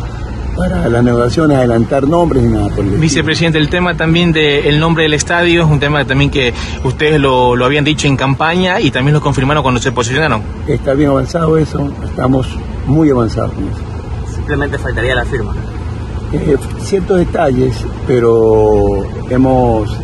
[0.56, 2.92] para las negociaciones adelantar nombres ni nada por el.
[2.98, 6.54] Vicepresidente, el tema también del nombre del estadio es un tema también que
[6.84, 10.42] ustedes lo, lo habían dicho en campaña y también lo confirmaron cuando se posicionaron.
[10.68, 12.48] Está bien avanzado eso, estamos
[12.88, 13.80] muy avanzados con eso.
[14.34, 15.54] Simplemente faltaría la firma.
[16.34, 17.76] Eh, ciertos detalles,
[18.08, 19.96] pero hemos,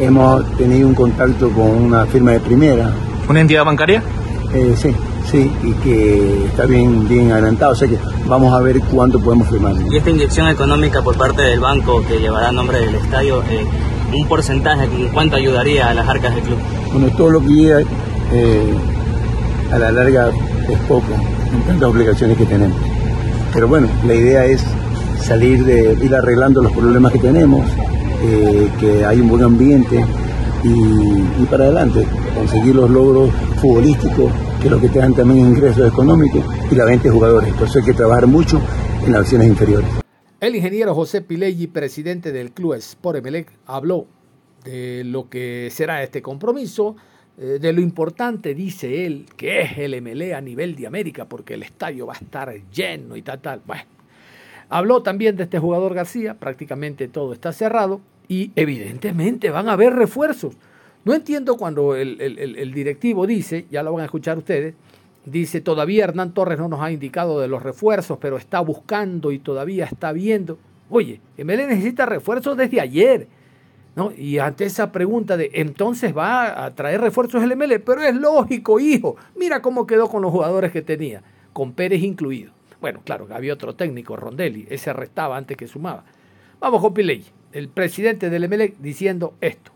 [0.00, 2.92] hemos tenido un contacto con una firma de primera.
[3.28, 4.02] ¿Una entidad bancaria?
[4.54, 4.94] Eh, sí,
[5.30, 9.48] sí, y que está bien, bien adelantado, o sea que vamos a ver cuánto podemos
[9.48, 9.74] firmar.
[9.90, 13.64] Y esta inyección económica por parte del banco que llevará nombre del estadio, eh,
[14.12, 16.58] un porcentaje, ¿en cuánto ayudaría a las arcas del club?
[16.92, 17.80] Bueno, todo lo que llega
[18.32, 18.74] eh,
[19.72, 20.30] a la larga
[20.68, 21.12] es poco
[21.52, 22.76] en tantas obligaciones que tenemos.
[23.52, 24.62] Pero bueno, la idea es
[25.22, 27.66] salir de ir arreglando los problemas que tenemos,
[28.22, 30.04] eh, que hay un buen ambiente
[30.62, 34.30] y, y para adelante, conseguir los logros futbolísticos,
[34.60, 37.54] que lo que te dan también ingresos económicos y la venta de jugadores.
[37.60, 38.60] Eso hay que trabajar mucho
[39.04, 39.88] en las opciones inferiores.
[40.40, 44.06] El ingeniero José Pileggi, presidente del club Sport Emelec, habló
[44.64, 46.96] de lo que será este compromiso,
[47.38, 51.54] eh, de lo importante, dice él, que es el MLE a nivel de América, porque
[51.54, 53.62] el estadio va a estar lleno y tal, tal.
[53.66, 53.84] Bueno,
[54.68, 59.94] habló también de este jugador García, prácticamente todo está cerrado y evidentemente van a haber
[59.94, 60.56] refuerzos.
[61.06, 64.74] No entiendo cuando el, el- el- directivo dice, ya lo van a escuchar ustedes,
[65.24, 69.38] dice, todavía Hernán Torres no nos ha indicado de los refuerzos, pero está buscando y
[69.38, 70.58] todavía está viendo.
[70.90, 73.28] Oye, MLE necesita refuerzos desde ayer.
[73.94, 74.12] ¿no?
[74.16, 78.78] Y ante esa pregunta de entonces va a traer refuerzos el MLE, pero es lógico,
[78.80, 79.16] hijo.
[79.36, 82.50] Mira cómo quedó con los jugadores que tenía, con Pérez incluido.
[82.80, 86.04] Bueno, claro, había otro técnico, Rondelli, ese restaba antes que sumaba.
[86.60, 89.70] Vamos con Piley, el presidente del MLE, diciendo esto.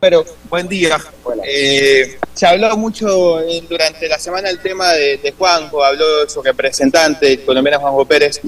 [0.00, 0.96] Pero, buen día.
[1.44, 6.40] Eh, se habló mucho en- durante la semana el tema de, de Juanjo, habló su
[6.40, 8.40] representante, el colombiano Juanjo Pérez.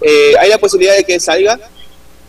[0.00, 1.60] Eh, ¿Hay la posibilidad de que salga?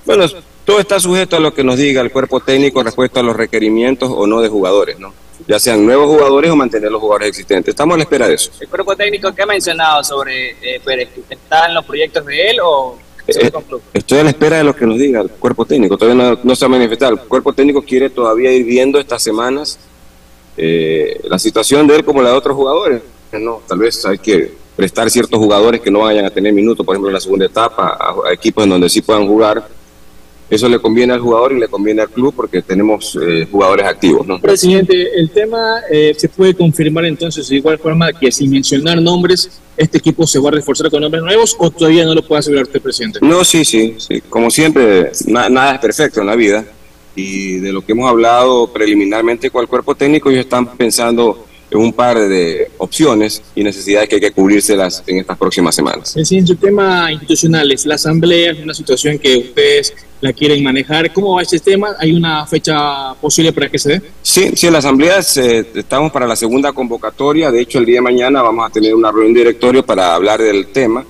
[0.06, 0.26] Bueno,
[0.64, 4.12] todo está sujeto a lo que nos diga el cuerpo técnico respecto a los requerimientos
[4.14, 5.12] o no de jugadores, ¿no?
[5.48, 7.72] Ya sean nuevos jugadores o mantener los jugadores existentes.
[7.72, 8.52] Estamos a la espera de eso.
[8.60, 11.10] ¿El cuerpo técnico qué ha mencionado sobre eh, Pérez?
[11.30, 12.98] ¿Está en los proyectos de él o
[13.28, 13.52] Eh,
[13.94, 15.98] estoy a la espera de lo que nos diga el cuerpo técnico.
[15.98, 17.14] Todavía no, no se ha manifestado.
[17.14, 19.78] El cuerpo técnico quiere todavía ir viendo estas semanas
[20.56, 23.02] eh, la situación de él como la de otros jugadores.
[23.34, 26.96] No, tal vez hay que prestar ciertos jugadores que no vayan a tener minutos, por
[26.96, 29.68] ejemplo, en la segunda etapa, a, a equipos en donde sí puedan jugar.
[30.50, 34.26] Eso le conviene al jugador y le conviene al club porque tenemos eh, jugadores activos,
[34.26, 34.40] ¿no?
[34.40, 39.60] Presidente, el tema eh, se puede confirmar entonces de igual forma que sin mencionar nombres,
[39.78, 42.64] este equipo se va a reforzar con nombres nuevos o todavía no lo puede asegurar
[42.66, 43.20] usted, presidente.
[43.22, 44.22] No, sí, sí, sí.
[44.30, 46.66] Como siempre, na- nada es perfecto en la vida.
[47.16, 51.92] Y de lo que hemos hablado preliminarmente con el cuerpo técnico, ellos están pensando un
[51.92, 56.16] par de opciones y necesidades que hay que cubrírselas en estas próximas semanas.
[56.16, 61.12] En siguiente tema institucionales, la asamblea es una situación que ustedes la quieren manejar.
[61.14, 61.96] ¿Cómo va este tema?
[62.00, 64.02] ¿Hay una fecha posible para que se dé?
[64.22, 67.52] Sí, sí, en la asamblea eh, estamos para la segunda convocatoria.
[67.52, 70.42] De hecho, el día de mañana vamos a tener una reunión de directorio para hablar
[70.42, 71.06] del tema,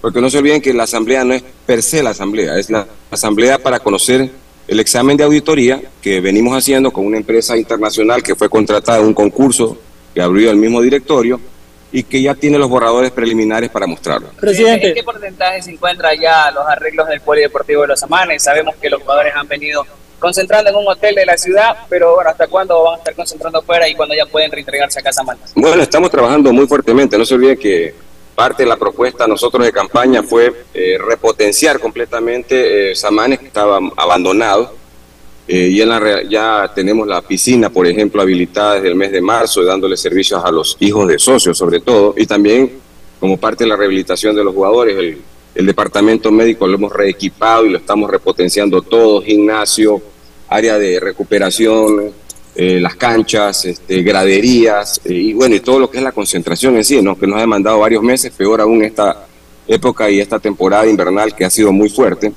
[0.00, 2.86] porque no se olviden que la asamblea no es per se la asamblea, es la
[3.10, 4.30] asamblea para conocer
[4.66, 9.06] el examen de auditoría que venimos haciendo con una empresa internacional que fue contratada en
[9.06, 9.78] un concurso
[10.14, 11.40] que abrió el mismo directorio
[11.90, 14.28] y que ya tiene los borradores preliminares para mostrarlo.
[14.38, 14.88] Presidente.
[14.88, 18.42] ¿En qué porcentaje se encuentran ya los arreglos del Polideportivo de los Amanes?
[18.42, 19.86] Sabemos que los jugadores han venido
[20.18, 23.60] concentrando en un hotel de la ciudad, pero bueno, ¿hasta cuándo van a estar concentrando
[23.60, 25.52] afuera y cuándo ya pueden reintegrarse a Casa Amanes?
[25.54, 27.16] Bueno, estamos trabajando muy fuertemente.
[27.16, 27.94] No se olvide que
[28.34, 33.80] parte de la propuesta nosotros de campaña fue eh, repotenciar completamente eh, Samanes, que estaba
[33.96, 34.77] abandonado
[35.48, 39.22] eh, y en la ya tenemos la piscina, por ejemplo, habilitada desde el mes de
[39.22, 42.70] marzo, dándole servicios a los hijos de socios, sobre todo, y también
[43.18, 45.18] como parte de la rehabilitación de los jugadores, el,
[45.54, 50.02] el departamento médico lo hemos reequipado y lo estamos repotenciando todo, gimnasio,
[50.48, 52.12] área de recuperación,
[52.54, 56.76] eh, las canchas, este, graderías, eh, y bueno, y todo lo que es la concentración
[56.76, 57.18] en sí, ¿no?
[57.18, 59.26] que nos ha demandado varios meses, peor aún esta
[59.66, 62.32] época y esta temporada invernal que ha sido muy fuerte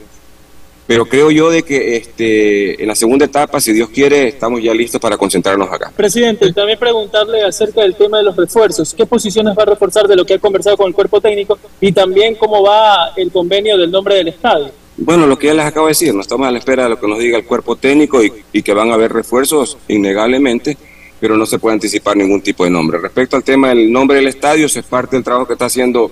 [0.92, 4.74] pero creo yo de que este, en la segunda etapa, si Dios quiere, estamos ya
[4.74, 5.90] listos para concentrarnos acá.
[5.96, 8.94] Presidente, también preguntarle acerca del tema de los refuerzos.
[8.94, 11.58] ¿Qué posiciones va a reforzar de lo que ha conversado con el cuerpo técnico?
[11.80, 14.70] Y también cómo va el convenio del nombre del estadio.
[14.98, 17.00] Bueno, lo que ya les acabo de decir, no estamos a la espera de lo
[17.00, 20.78] que nos diga el cuerpo técnico y, y que van a haber refuerzos, innegablemente,
[21.22, 22.98] pero no se puede anticipar ningún tipo de nombre.
[22.98, 26.12] Respecto al tema del nombre del estadio, eso es parte del trabajo que está haciendo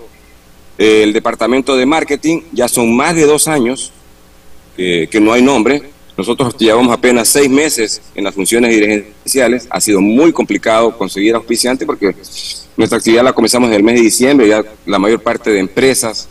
[0.77, 2.43] eh, el departamento de marketing.
[2.53, 3.91] Ya son más de dos años
[4.79, 5.83] que no hay nombre.
[6.19, 9.67] Nosotros llevamos apenas seis meses en las funciones dirigenciales.
[9.69, 12.13] Ha sido muy complicado conseguir auspiciante porque
[12.75, 14.47] nuestra actividad la comenzamos en el mes de diciembre.
[14.49, 16.27] Ya la mayor parte de empresas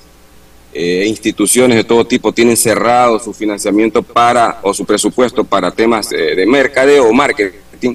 [0.75, 6.13] e instituciones de todo tipo tienen cerrado su financiamiento para o su presupuesto para temas
[6.13, 7.95] eh, de mercadeo o marketing.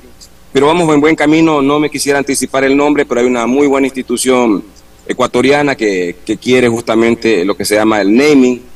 [0.52, 1.62] Pero vamos en buen camino.
[1.62, 4.64] No me quisiera anticipar el nombre, pero hay una muy buena institución
[5.08, 8.73] ecuatoriana que, que quiere justamente lo que se llama el naming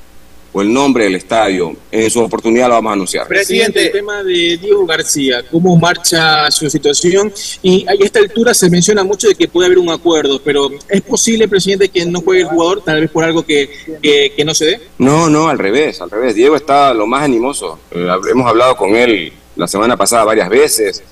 [0.55, 1.75] el nombre del estadio.
[1.91, 3.27] En su oportunidad lo vamos a anunciar.
[3.27, 7.31] Presidente, el tema de Diego García, ¿cómo marcha su situación?
[7.61, 11.01] Y a esta altura se menciona mucho de que puede haber un acuerdo, pero ¿es
[11.01, 13.69] posible, presidente, que no juegue el jugador, tal vez por algo que,
[14.01, 14.81] que, no se dé?
[14.97, 16.35] No, no, al revés, al revés.
[16.35, 17.79] Diego está lo más animoso.
[17.91, 21.03] Eh, hemos hablado con él la semana pasada varias veces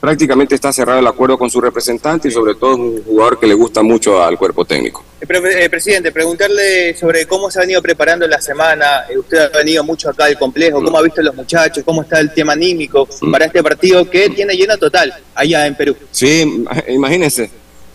[0.00, 3.46] prácticamente está cerrado el acuerdo con su representante y sobre todo es un jugador que
[3.46, 5.04] le gusta mucho al cuerpo técnico.
[5.20, 9.58] Eh, eh, presidente, preguntarle sobre cómo se ha venido preparando la semana, eh, usted ha
[9.58, 12.52] venido mucho acá al complejo, cómo ha visto a los muchachos, cómo está el tema
[12.52, 15.96] anímico para este partido que tiene lleno total allá en Perú.
[16.10, 17.50] Sí, imagínense,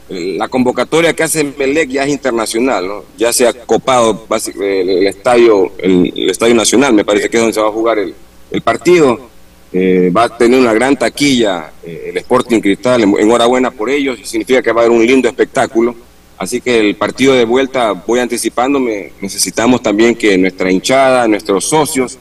[0.09, 3.03] la convocatoria que hace Melec ya es internacional, ¿no?
[3.17, 4.27] ya se ha copado
[4.59, 8.13] el, estadio, el, estadio nacional, me parece que es donde se va a jugar el,
[8.51, 9.30] el partido
[9.73, 14.61] eh, va a tener una gran taquilla eh, el Sporting Cristal, enhorabuena por ellos, significa
[14.61, 15.95] que va a haber un lindo espectáculo.
[16.37, 22.17] Así que el partido de vuelta, voy anticipándome, necesitamos también que nuestra hinchada, nuestros socios,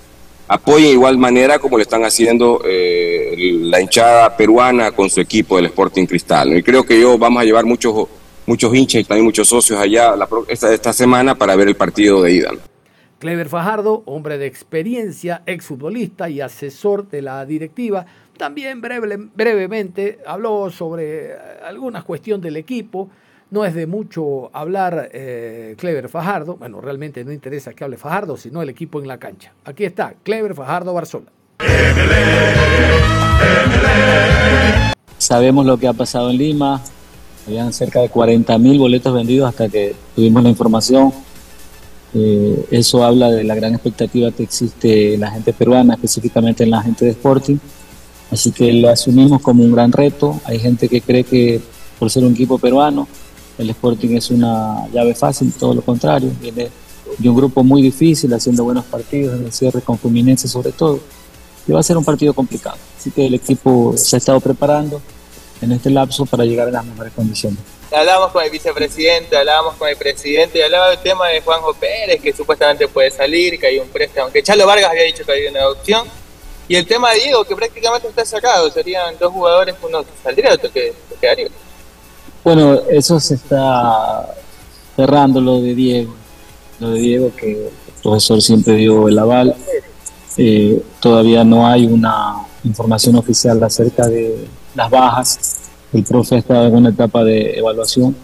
[0.46, 5.57] apoyen de igual manera como lo están haciendo eh, la hinchada peruana con su equipo
[5.57, 6.57] del Sporting Cristal.
[6.57, 8.09] Y creo que yo vamos a llevar muchos,
[8.46, 10.14] muchos hinchas y también muchos socios allá
[10.48, 12.51] esta, esta semana para ver el partido de ida.
[13.21, 18.07] Clever Fajardo, hombre de experiencia, exfutbolista y asesor de la directiva,
[18.39, 23.11] también brevemente habló sobre eh, algunas cuestiones del equipo.
[23.51, 28.39] No es de mucho hablar eh, Clever Fajardo, bueno, realmente no interesa que hable Fajardo,
[28.39, 29.53] sino el equipo en la cancha.
[29.66, 31.27] Aquí está, Clever Fajardo Barzola.
[35.18, 36.81] Sabemos lo que ha pasado en Lima,
[37.47, 41.12] habían cerca de 40.000 boletos vendidos hasta que tuvimos la información
[42.12, 46.70] eh, eso habla de la gran expectativa que existe en la gente peruana, específicamente en
[46.70, 47.56] la gente de Sporting.
[48.30, 50.40] Así que lo asumimos como un gran reto.
[50.44, 51.61] Hay gente que cree que
[51.98, 53.06] por ser un equipo peruano,
[53.58, 56.30] el Sporting es una llave fácil, todo lo contrario.
[56.40, 56.68] Viene
[57.18, 61.00] de un grupo muy difícil, haciendo buenos partidos, en el cierre con Fluminense sobre todo.
[61.66, 62.76] Y va a ser un partido complicado.
[62.98, 65.00] Así que el equipo se ha estado preparando
[65.61, 67.58] en este lapso para llegar a las mejores condiciones
[67.93, 72.20] hablábamos con el vicepresidente, hablábamos con el presidente y hablaba del tema de Juanjo Pérez,
[72.20, 75.51] que supuestamente puede salir, que hay un préstamo, aunque Chalo Vargas había dicho que había
[75.51, 76.07] una adopción.
[76.68, 80.70] Y el tema de Diego, que prácticamente está sacado, serían dos jugadores, uno saldría, otro
[80.72, 81.49] que quedaría.
[82.45, 84.34] Bueno, eso se está
[84.95, 86.14] cerrando lo de Diego.
[86.78, 87.70] Lo de Diego, que el
[88.03, 89.55] profesor siempre dio el aval.
[90.36, 95.49] Eh, todavía no hay una información oficial acerca de las bajas
[95.93, 98.14] el profe ha estado en una etapa de evaluación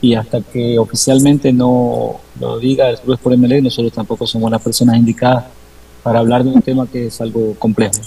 [0.00, 4.62] y hasta que oficialmente no lo diga el Club Sport MLE, nosotros tampoco somos las
[4.62, 5.46] personas indicadas
[6.02, 8.00] para hablar de un tema que es algo complejo.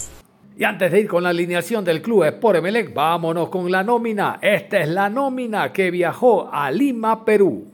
[0.60, 4.39] Y antes de ir con la alineación del club Sport Emelec, vámonos con la nómina.
[4.41, 7.66] Esta es la nómina que viajó a Lima, Perú.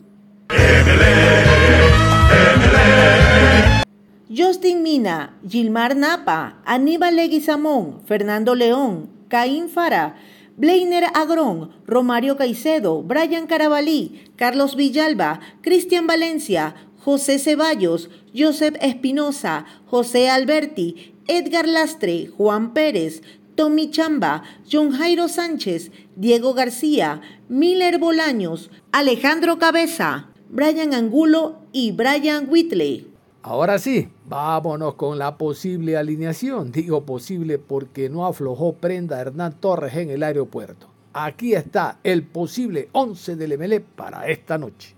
[4.36, 10.16] Justin Mina, Gilmar Napa, Aníbal Leguizamón, Fernando León, Caín Fara,
[10.56, 20.30] Blainer Agrón, Romario Caicedo, Brian Carabalí, Carlos Villalba, Cristian Valencia, José Ceballos, Joseph Espinosa, José
[20.30, 23.24] Alberti, Edgar Lastre, Juan Pérez,
[23.56, 32.48] Tommy Chamba, John Jairo Sánchez, Diego García, Miller Bolaños, Alejandro Cabeza, Brian Angulo y Brian
[32.48, 33.12] Whitley.
[33.42, 36.72] Ahora sí, vámonos con la posible alineación.
[36.72, 40.88] Digo posible porque no aflojó prenda Hernán Torres en el aeropuerto.
[41.14, 44.96] Aquí está el posible 11 del MLE para esta noche.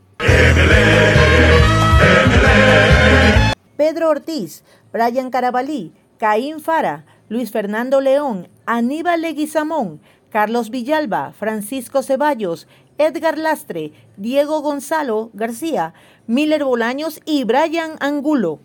[3.75, 4.63] Pedro Ortiz,
[4.93, 13.91] Brian Carabalí, Caín Fara, Luis Fernando León, Aníbal Leguizamón, Carlos Villalba, Francisco Ceballos, Edgar Lastre,
[14.15, 15.93] Diego Gonzalo García,
[16.25, 18.61] Miller Bolaños y Brian Angulo.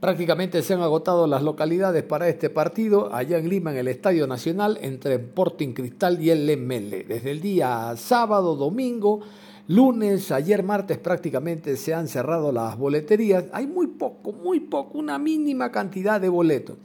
[0.00, 4.26] Prácticamente se han agotado las localidades para este partido allá en Lima en el Estadio
[4.26, 7.04] Nacional entre Sporting Cristal y el Lemele.
[7.04, 9.20] Desde el día sábado, domingo,
[9.68, 13.44] lunes, ayer martes prácticamente se han cerrado las boleterías.
[13.52, 16.78] Hay muy poco, muy poco, una mínima cantidad de boletos.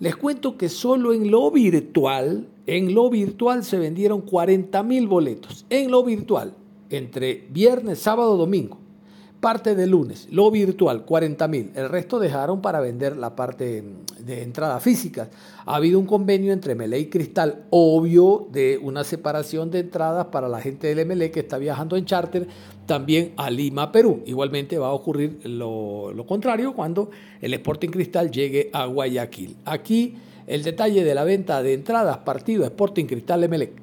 [0.00, 5.66] Les cuento que solo en lo virtual, en lo virtual se vendieron 40 mil boletos.
[5.68, 6.54] En lo virtual,
[6.88, 8.81] entre viernes, sábado, domingo
[9.42, 11.72] parte de lunes, lo virtual, 40 mil.
[11.74, 13.82] El resto dejaron para vender la parte
[14.20, 15.30] de entradas físicas.
[15.66, 20.48] Ha habido un convenio entre Mele y Cristal, obvio, de una separación de entradas para
[20.48, 22.46] la gente del MLE que está viajando en charter
[22.86, 24.22] también a Lima, Perú.
[24.26, 29.56] Igualmente va a ocurrir lo, lo contrario cuando el Sporting Cristal llegue a Guayaquil.
[29.64, 30.14] Aquí
[30.46, 33.81] el detalle de la venta de entradas partido Sporting Cristal MLE.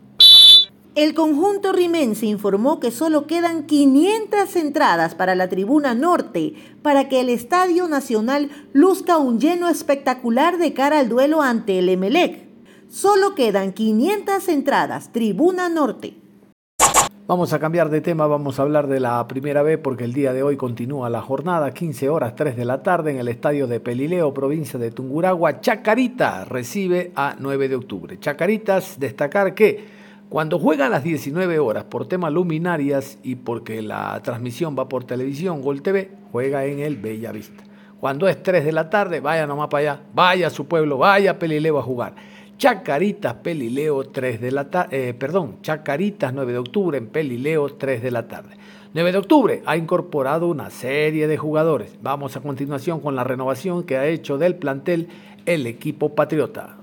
[0.95, 7.21] El conjunto rimense informó que solo quedan 500 entradas para la tribuna norte para que
[7.21, 12.47] el Estadio Nacional luzca un lleno espectacular de cara al duelo ante el Emelec.
[12.89, 16.15] Solo quedan 500 entradas, tribuna norte.
[17.27, 20.33] Vamos a cambiar de tema, vamos a hablar de la primera vez porque el día
[20.33, 23.79] de hoy continúa la jornada, 15 horas 3 de la tarde en el estadio de
[23.79, 25.61] Pelileo, provincia de Tunguragua.
[25.61, 28.19] Chacarita recibe a 9 de octubre.
[28.19, 29.98] Chacaritas, destacar que
[30.29, 35.03] cuando juega a las 19 horas por temas luminarias y porque la transmisión va por
[35.03, 37.63] televisión, Gol TV, juega en el Bella Vista.
[37.99, 41.31] Cuando es 3 de la tarde, vaya nomás para allá, vaya a su pueblo, vaya
[41.31, 42.13] a Pelileo a jugar.
[42.59, 48.03] Chacaritas, Pelileo, 3 de la tarde, eh, perdón, Chacaritas, 9 de octubre en Pelileo, 3
[48.03, 48.55] de la tarde.
[48.93, 51.97] 9 de octubre ha incorporado una serie de jugadores.
[52.01, 55.09] Vamos a continuación con la renovación que ha hecho del plantel
[55.45, 56.77] el equipo patriota.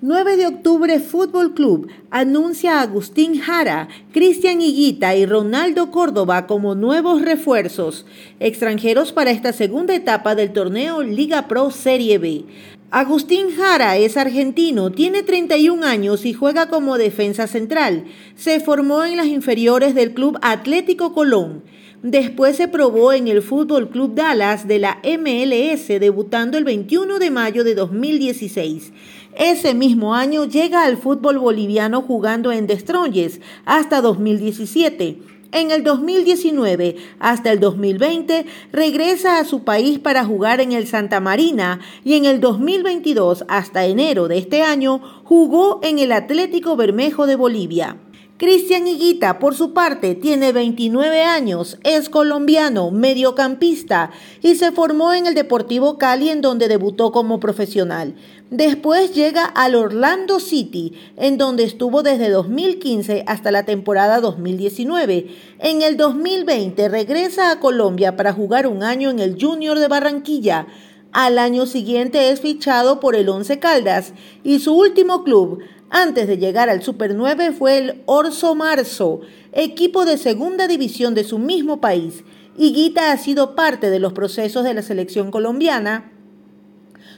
[0.00, 6.74] 9 de octubre Fútbol Club anuncia a Agustín Jara, Cristian Higuita y Ronaldo Córdoba como
[6.74, 8.04] nuevos refuerzos
[8.40, 12.44] extranjeros para esta segunda etapa del torneo Liga Pro Serie B.
[12.90, 18.04] Agustín Jara es argentino, tiene 31 años y juega como defensa central.
[18.36, 21.64] Se formó en las inferiores del Club Atlético Colón.
[22.04, 27.30] Después se probó en el Fútbol Club Dallas de la MLS, debutando el 21 de
[27.30, 28.92] mayo de 2016.
[29.34, 35.18] Ese mismo año llega al fútbol boliviano jugando en Destroyes hasta 2017.
[35.52, 41.20] En el 2019 hasta el 2020 regresa a su país para jugar en el Santa
[41.20, 47.26] Marina y en el 2022 hasta enero de este año jugó en el Atlético Bermejo
[47.26, 47.96] de Bolivia.
[48.36, 54.10] Cristian Higuita, por su parte, tiene 29 años, es colombiano, mediocampista
[54.42, 58.16] y se formó en el Deportivo Cali en donde debutó como profesional.
[58.50, 65.28] Después llega al Orlando City, en donde estuvo desde 2015 hasta la temporada 2019.
[65.60, 70.66] En el 2020 regresa a Colombia para jugar un año en el Junior de Barranquilla.
[71.12, 74.12] Al año siguiente es fichado por el Once Caldas
[74.42, 75.60] y su último club
[75.94, 79.20] antes de llegar al Super 9 fue el Orso Marzo,
[79.52, 82.24] equipo de segunda división de su mismo país.
[82.58, 86.10] Higuita ha sido parte de los procesos de la selección colombiana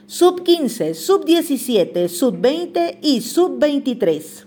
[0.06, 4.46] sub 15, sub 17, sub 20 y sub 23.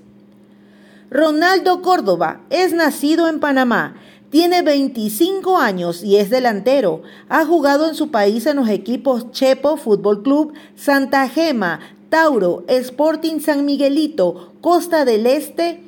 [1.10, 3.96] Ronaldo Córdoba es nacido en Panamá.
[4.30, 7.02] Tiene 25 años y es delantero.
[7.30, 11.80] Ha jugado en su país en los equipos Chepo Fútbol Club, Santa Gema,
[12.10, 15.84] Tauro, Sporting San Miguelito, Costa del Este,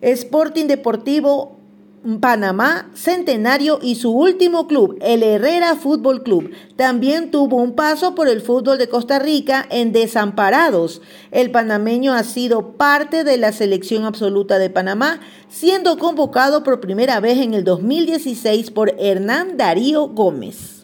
[0.00, 1.56] Sporting Deportivo
[2.20, 6.52] Panamá, Centenario y su último club, el Herrera Fútbol Club.
[6.76, 11.02] También tuvo un paso por el fútbol de Costa Rica en Desamparados.
[11.32, 17.18] El panameño ha sido parte de la selección absoluta de Panamá, siendo convocado por primera
[17.18, 20.75] vez en el 2016 por Hernán Darío Gómez.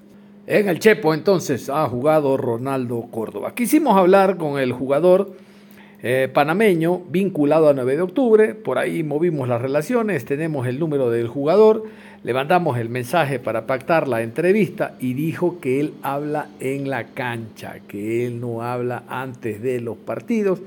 [0.47, 3.55] En el Chepo entonces ha jugado Ronaldo Córdoba.
[3.55, 5.37] Quisimos hablar con el jugador
[6.03, 8.55] eh, panameño vinculado a 9 de octubre.
[8.57, 11.85] Por ahí movimos las relaciones, tenemos el número del jugador,
[12.25, 17.05] le mandamos el mensaje para pactar la entrevista y dijo que él habla en la
[17.05, 20.61] cancha, que él no habla antes de los partidos.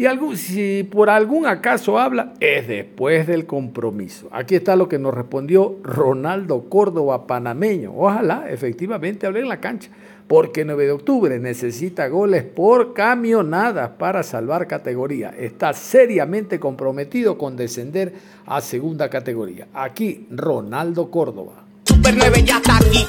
[0.00, 4.30] Y algún, si por algún acaso habla, es después del compromiso.
[4.32, 7.92] Aquí está lo que nos respondió Ronaldo Córdoba, panameño.
[7.94, 9.90] Ojalá efectivamente hable en la cancha
[10.26, 15.34] porque 9 de octubre necesita goles por camionada para salvar categoría.
[15.38, 18.14] Está seriamente comprometido con descender
[18.46, 19.68] a segunda categoría.
[19.74, 21.64] Aquí Ronaldo Córdoba.
[21.84, 23.06] Super 9 ya está aquí.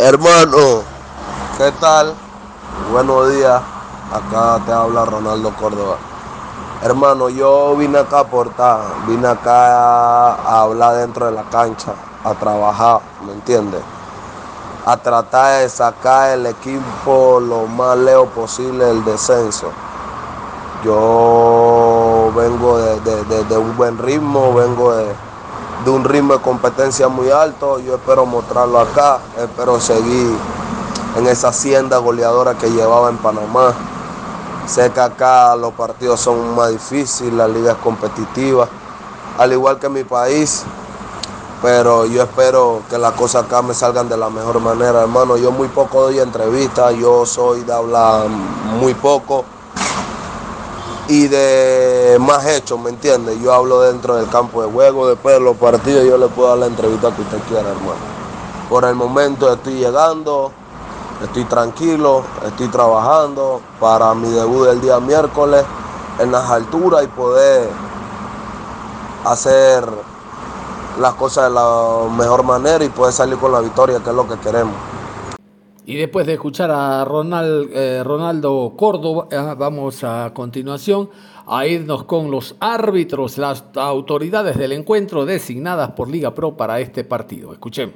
[0.00, 0.82] Hermano,
[1.56, 2.12] ¿qué tal?
[2.90, 3.75] Buenos días.
[4.12, 5.96] Acá te habla Ronaldo Córdoba.
[6.82, 12.34] Hermano, yo vine acá a aportar, vine acá a hablar dentro de la cancha, a
[12.34, 13.82] trabajar, ¿me entiendes?
[14.86, 19.72] a tratar de sacar el equipo lo más lejos posible del descenso.
[20.84, 25.10] Yo vengo de, un buen ritmo, vengo de,
[25.90, 30.36] un ritmo de competencia muy alto, yo espero mostrarlo acá, espero seguir
[31.16, 33.74] en esa hacienda goleadora que llevaba en Panamá.
[34.66, 38.68] Sé que acá los partidos son más difíciles, la liga es competitiva,
[39.38, 40.64] al igual que mi país,
[41.62, 45.36] pero yo espero que las cosas acá me salgan de la mejor manera, hermano.
[45.36, 49.44] Yo muy poco doy entrevistas, yo soy de hablar muy poco
[51.08, 53.38] y de más hechos, ¿me entiende?
[53.40, 56.58] Yo hablo dentro del campo de juego, después de los partidos yo le puedo dar
[56.58, 58.16] la entrevista que usted quiera, hermano.
[58.68, 60.50] Por el momento estoy llegando,
[61.22, 65.64] estoy tranquilo, estoy trabajando para mi debut del día miércoles
[66.20, 67.68] en las alturas y poder
[69.24, 69.84] hacer
[71.00, 74.26] las cosas de la mejor manera y poder salir con la victoria, que es lo
[74.26, 74.74] que queremos.
[75.84, 81.08] Y después de escuchar a Ronald, eh, Ronaldo Córdoba, eh, vamos a continuación
[81.46, 87.04] a irnos con los árbitros, las autoridades del encuentro designadas por Liga Pro para este
[87.04, 87.52] partido.
[87.52, 87.92] Escuchen.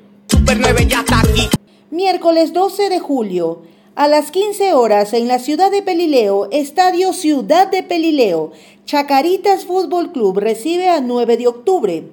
[1.90, 3.62] Miércoles 12 de julio.
[3.96, 8.52] A las 15 horas en la ciudad de Pelileo, Estadio Ciudad de Pelileo,
[8.84, 12.04] Chacaritas Fútbol Club recibe a 9 de octubre.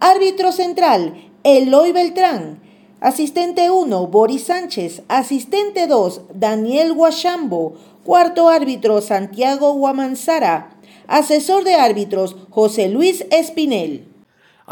[0.00, 2.62] Árbitro central, Eloy Beltrán.
[3.00, 5.02] Asistente 1, Boris Sánchez.
[5.08, 7.74] Asistente 2, Daniel Guachambo.
[8.04, 10.78] Cuarto árbitro, Santiago Guamanzara.
[11.06, 14.11] Asesor de árbitros, José Luis Espinel.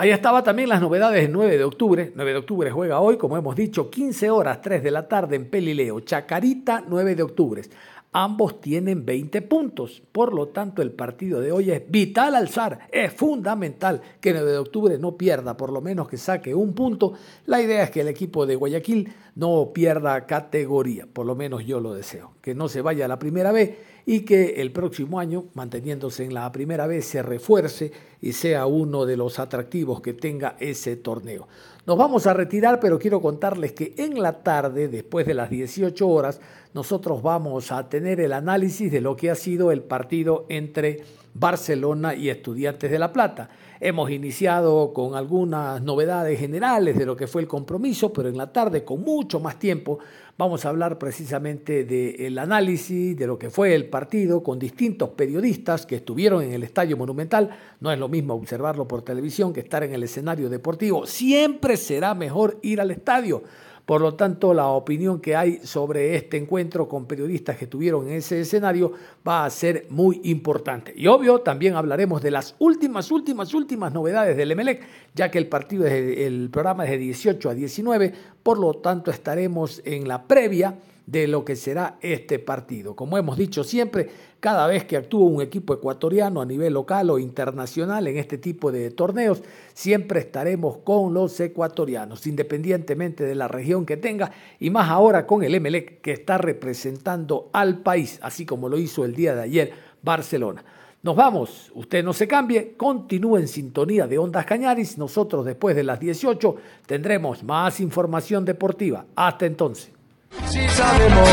[0.00, 2.10] Ahí estaba también las novedades del 9 de octubre.
[2.14, 5.50] 9 de octubre juega hoy, como hemos dicho, 15 horas, 3 de la tarde en
[5.50, 6.00] Pelileo.
[6.00, 7.62] Chacarita, 9 de octubre.
[8.10, 13.12] Ambos tienen 20 puntos, por lo tanto el partido de hoy es vital alzar, es
[13.12, 17.12] fundamental que el 9 de octubre no pierda, por lo menos que saque un punto.
[17.44, 21.78] La idea es que el equipo de Guayaquil no pierda categoría, por lo menos yo
[21.78, 23.76] lo deseo, que no se vaya la primera vez
[24.10, 29.06] y que el próximo año, manteniéndose en la primera vez, se refuerce y sea uno
[29.06, 31.46] de los atractivos que tenga ese torneo.
[31.86, 36.08] Nos vamos a retirar, pero quiero contarles que en la tarde, después de las 18
[36.08, 36.40] horas,
[36.74, 42.16] nosotros vamos a tener el análisis de lo que ha sido el partido entre Barcelona
[42.16, 43.48] y Estudiantes de La Plata.
[43.78, 48.52] Hemos iniciado con algunas novedades generales de lo que fue el compromiso, pero en la
[48.52, 50.00] tarde, con mucho más tiempo,
[50.40, 55.84] vamos a hablar precisamente del análisis de lo que fue el partido con distintos periodistas
[55.84, 57.50] que estuvieron en el Estadio Monumental.
[57.78, 61.06] No es lo mismo observarlo por televisión que estar en el escenario deportivo.
[61.06, 63.42] Siempre será mejor ir al estadio
[63.90, 68.18] por lo tanto, la opinión que hay sobre este encuentro con periodistas que estuvieron en
[68.18, 68.92] ese escenario
[69.26, 70.94] va a ser muy importante.
[70.96, 75.48] Y obvio, también hablaremos de las últimas, últimas, últimas novedades del Emelec, ya que el
[75.48, 78.12] partido el programa es de 18 a 19,
[78.44, 80.78] por lo tanto estaremos en la previa
[81.10, 82.94] de lo que será este partido.
[82.94, 84.08] Como hemos dicho siempre,
[84.38, 88.70] cada vez que actúa un equipo ecuatoriano a nivel local o internacional en este tipo
[88.70, 89.42] de torneos,
[89.74, 94.30] siempre estaremos con los ecuatorianos, independientemente de la región que tenga,
[94.60, 99.04] y más ahora con el Emelec que está representando al país, así como lo hizo
[99.04, 100.64] el día de ayer Barcelona.
[101.02, 105.82] Nos vamos, usted no se cambie, continúe en sintonía de Ondas Cañaris, nosotros después de
[105.82, 106.56] las 18
[106.86, 109.06] tendremos más información deportiva.
[109.16, 109.99] Hasta entonces.
[110.30, 111.28] Si sabemos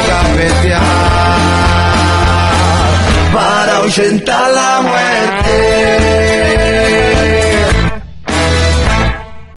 [3.32, 6.26] para ahuyentar la muerte.